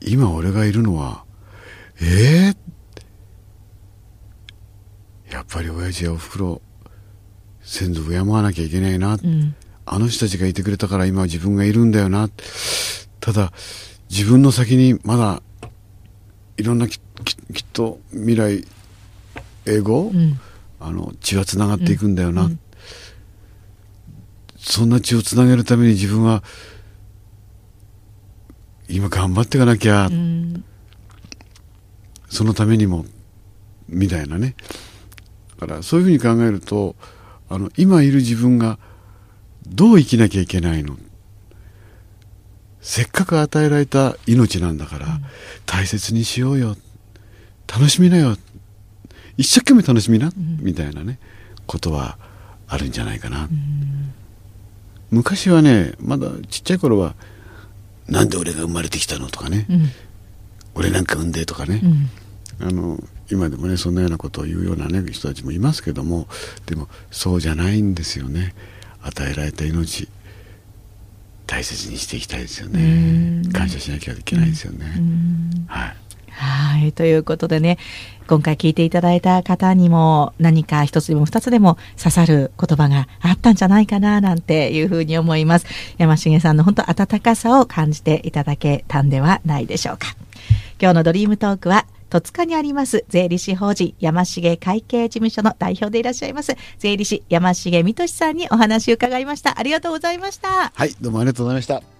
[0.00, 1.24] 今俺がいるのは、
[2.00, 6.62] ええー、やっぱり親父やお袋
[7.70, 9.54] 先祖を敬わなきゃいけないな、うん、
[9.86, 12.28] あの人たちがいてくれたから今自分がいるんだよな。
[13.20, 13.52] ただ
[14.10, 15.40] 自分の先にまだ
[16.56, 17.00] いろんなきっ
[17.72, 18.64] と未来
[19.66, 20.40] 英語、うん、
[20.80, 22.58] あの血はつながっていくんだよな、うん、
[24.56, 26.42] そんな血をつなげるために自分は
[28.88, 30.10] 今頑張っていかなきゃ、
[32.28, 33.04] そのためにも
[33.88, 34.56] みたいなね。
[35.60, 36.96] だからそういうふうに考えると
[37.50, 38.78] あの今いる自分が
[39.66, 40.96] どう生きなきゃいけないの？
[42.80, 45.22] せっかく与えられた命なんだから、うん、
[45.66, 46.76] 大切にしようよ。
[47.66, 48.36] 楽しみなよ。
[49.36, 51.18] 一生懸命楽しみな、うん、みたいなね
[51.66, 52.18] ことは
[52.68, 54.12] あるんじゃないかな、うん、
[55.10, 57.14] 昔はねまだちっちゃい頃は
[58.06, 59.66] 「なんで俺が生まれてきたの?」とかね、
[60.74, 61.80] 俺なんか産んで」とかね、
[62.60, 66.26] あの今でもねそんなようなことを言うような、ね、人たちもいますけども
[66.66, 68.54] でもそうじゃないんですよね。
[69.02, 70.08] 与えられた命
[71.46, 73.42] 大切にしていきたいですよね。
[73.52, 74.86] 感謝しなきゃいけないですよね。
[75.66, 75.96] はい。
[76.30, 76.92] はい。
[76.92, 77.78] ということでね
[78.26, 85.66] 今回聞いていただいた方にも何か一つでも二つでも刺さる言葉があったんじゃないかななんていうふうに思います。
[85.98, 90.14] 山重さんの本当温かさを感じていただけたんではないでしょうか。
[90.80, 96.54] 今日のドリームトークは戸塚にあります税理士法人山重会計事務所の代表でいらっしゃいます。
[96.78, 99.58] 税理士山重美俊さんにお話を伺いました。
[99.58, 100.72] ありがとうございました。
[100.74, 101.99] はいどうもありがとうございました。